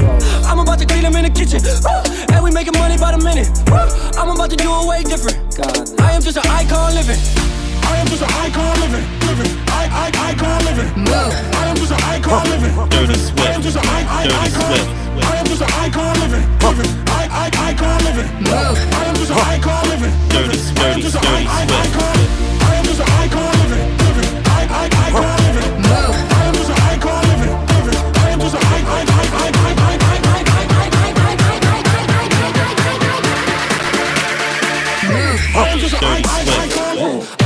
I'm 0.46 0.58
about 0.58 0.78
to 0.78 0.86
clean 0.86 1.02
them 1.02 1.16
in 1.16 1.24
the 1.24 1.30
kitchen. 1.30 1.60
Woo. 1.62 2.34
And 2.34 2.44
we 2.44 2.50
making 2.50 2.74
money 2.78 2.96
by 2.98 3.12
the 3.12 3.22
minute. 3.22 3.48
Woo. 3.70 3.78
I'm 4.18 4.30
about 4.30 4.50
to 4.50 4.56
do 4.56 4.68
it 4.70 4.86
way 4.86 5.02
different. 5.02 5.38
I 6.00 6.12
am 6.12 6.22
just 6.22 6.36
an 6.36 6.46
icon 6.46 6.94
living. 6.94 7.59
I 7.90 7.98
am 7.98 8.06
just 8.06 8.22
an 8.22 8.30
icon 8.46 8.70
living, 8.80 9.02
living, 9.26 9.50
I, 9.66 9.82
I, 9.90 10.06
icon 10.30 10.62
living. 10.64 10.86
Move. 10.94 11.34
I 11.58 11.66
am 11.70 11.74
just 11.76 11.90
an 11.90 11.98
icon 12.14 12.44
living. 12.50 12.70
Dirty 12.88 13.18
I 13.42 13.50
am 13.50 13.62
just 13.62 13.76
an 13.76 13.82
I, 13.82 14.06
I, 14.06 14.22
Dirty 14.30 14.38
icon. 14.46 14.70
Swift. 14.70 14.88
I 15.26 15.34
am 15.40 15.46
just 15.50 15.62
an 15.62 15.70
icon 15.84 16.14
living, 16.22 16.44
living, 16.62 16.90
I, 17.10 17.22
I, 17.26 17.50
icon 17.70 17.98
living. 18.06 18.28
Move. 18.46 18.78
I 18.94 19.02
am 19.10 19.14
just 19.18 19.32
an 19.34 19.38
icon 19.42 19.82
living. 19.90 20.12
Dirty, 20.30 20.58
I 20.78 20.86
am 20.94 21.00
just 21.02 21.16
an 21.18 21.22
dirty 21.26 21.46
I, 21.46 21.48
I, 21.50 21.66
Swift. 21.66 21.82
icon. 21.90 22.18
I 22.62 22.70
am 22.78 22.84
just 22.86 23.00
an 23.02 23.10
icon 23.10 23.50
living, 23.58 23.82
living, 24.06 24.30
I, 24.46 24.62
I, 24.70 24.86
icon 25.10 25.34
living. 25.50 25.66
Move. 25.82 26.14
I 26.30 26.46
am 26.46 26.54
just 26.54 26.70
an 26.70 26.78
icon 26.94 27.22
living, 27.26 27.50
living. 27.74 27.98
I 28.22 28.30
am 28.30 28.38
just 28.38 28.54
an 28.54 28.62
I, 28.62 28.70
I, 28.70 29.00
I, 29.00 29.02
I, 29.34 29.40
I, 29.40 29.42
I, 30.10 30.92
I, 35.10 35.10
I, 35.10 35.12
I 35.52 35.68
am 35.72 35.78
just 35.78 35.94
an 35.94 36.04
I, 36.04 36.22
I, 36.24 37.16
icon. 37.18 37.39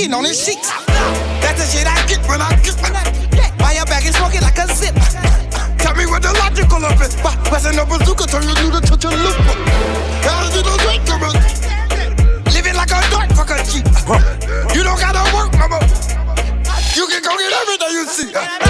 Nigga 0.00 0.14
on 0.14 0.24
his 0.24 0.42
sheets. 0.42 0.72
That's 1.44 1.60
the 1.60 1.66
shit 1.68 1.86
I 1.86 2.00
get 2.08 2.24
when 2.26 2.40
I 2.40 2.56
get 2.64 2.80
Why 3.60 3.76
your 3.76 3.84
back 3.84 4.04
is 4.06 4.16
smoking 4.16 4.40
like 4.40 4.56
a 4.56 4.66
zip? 4.72 4.96
Tell 5.76 5.94
me 5.94 6.06
what 6.06 6.22
the 6.22 6.32
logical 6.40 6.80
of 6.84 7.00
it. 7.04 7.12
Why 7.20 7.36
Western 7.52 7.76
no 7.76 7.84
bazooka 7.84 8.24
turn 8.24 8.48
you 8.48 8.72
to 8.72 8.80
touch 8.80 9.04
a 9.04 9.10
loop? 9.12 9.36
How 10.24 10.48
did 10.48 10.56
you 10.56 10.62
drink 10.80 11.04
the 11.04 11.16
Living 12.48 12.76
like 12.76 12.88
a 12.88 13.00
dark 13.12 13.28
fucker 13.36 13.60
G. 13.68 13.84
You 14.72 14.82
don't 14.84 15.00
gotta 15.00 15.20
work 15.36 15.52
no. 15.52 15.84
You 16.96 17.06
can 17.06 17.20
go 17.20 17.36
get 17.36 17.52
everything 17.52 17.92
you 17.92 18.06
see. 18.08 18.69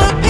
My 0.00 0.29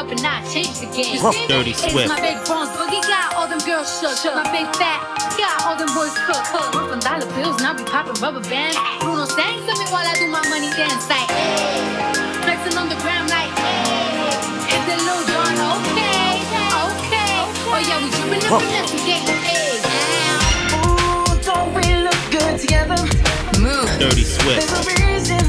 up 0.00 0.08
and 0.10 0.24
I 0.24 0.40
changed 0.48 0.80
the 0.80 0.88
game. 0.96 1.20
Dirty 1.46 1.76
It's 1.76 1.84
Swift. 1.84 2.08
my 2.08 2.16
big 2.24 2.40
bronze 2.48 2.72
boogie, 2.72 3.04
got 3.04 3.36
all 3.36 3.44
them 3.46 3.60
girls 3.68 3.84
shook. 4.00 4.16
My 4.32 4.48
big 4.48 4.64
fat, 4.80 4.96
got 5.36 5.60
all 5.68 5.76
them 5.76 5.92
boys 5.92 6.16
cooked. 6.24 6.48
Work 6.72 6.88
on 6.96 7.00
dollar 7.04 7.28
bills, 7.36 7.60
now 7.60 7.76
be 7.76 7.84
popping 7.84 8.16
rubber 8.24 8.40
bands. 8.48 8.80
Bruno 9.04 9.28
sang 9.28 9.60
to 9.60 9.72
me 9.76 9.84
while 9.92 10.06
I 10.08 10.16
do 10.16 10.24
my 10.32 10.40
money 10.48 10.72
dance 10.72 11.04
like. 11.04 11.28
Hey. 11.28 12.16
Flexing 12.48 12.80
on 12.80 12.88
the 12.88 12.96
gram 13.04 13.28
like. 13.28 13.52
Hey. 13.60 14.72
Hit 14.72 14.82
the 14.88 14.96
Lil 15.04 15.20
Jon, 15.28 15.52
okay, 15.68 16.48
okay. 16.88 17.36
Oh 17.68 17.76
yeah, 17.84 18.00
we 18.00 18.08
dripping 18.08 18.44
up 18.48 18.64
in 18.64 18.72
that 18.72 18.88
game. 19.04 19.28
Hey, 19.44 19.84
Ooh, 20.80 21.28
don't 21.44 21.76
we 21.76 21.84
look 22.00 22.20
good 22.32 22.56
together? 22.56 22.96
Move. 23.60 23.84
Dirty 24.00 24.24
Swift. 24.24 24.64
There's 24.64 24.72
a 24.72 24.82
reason 24.96 25.44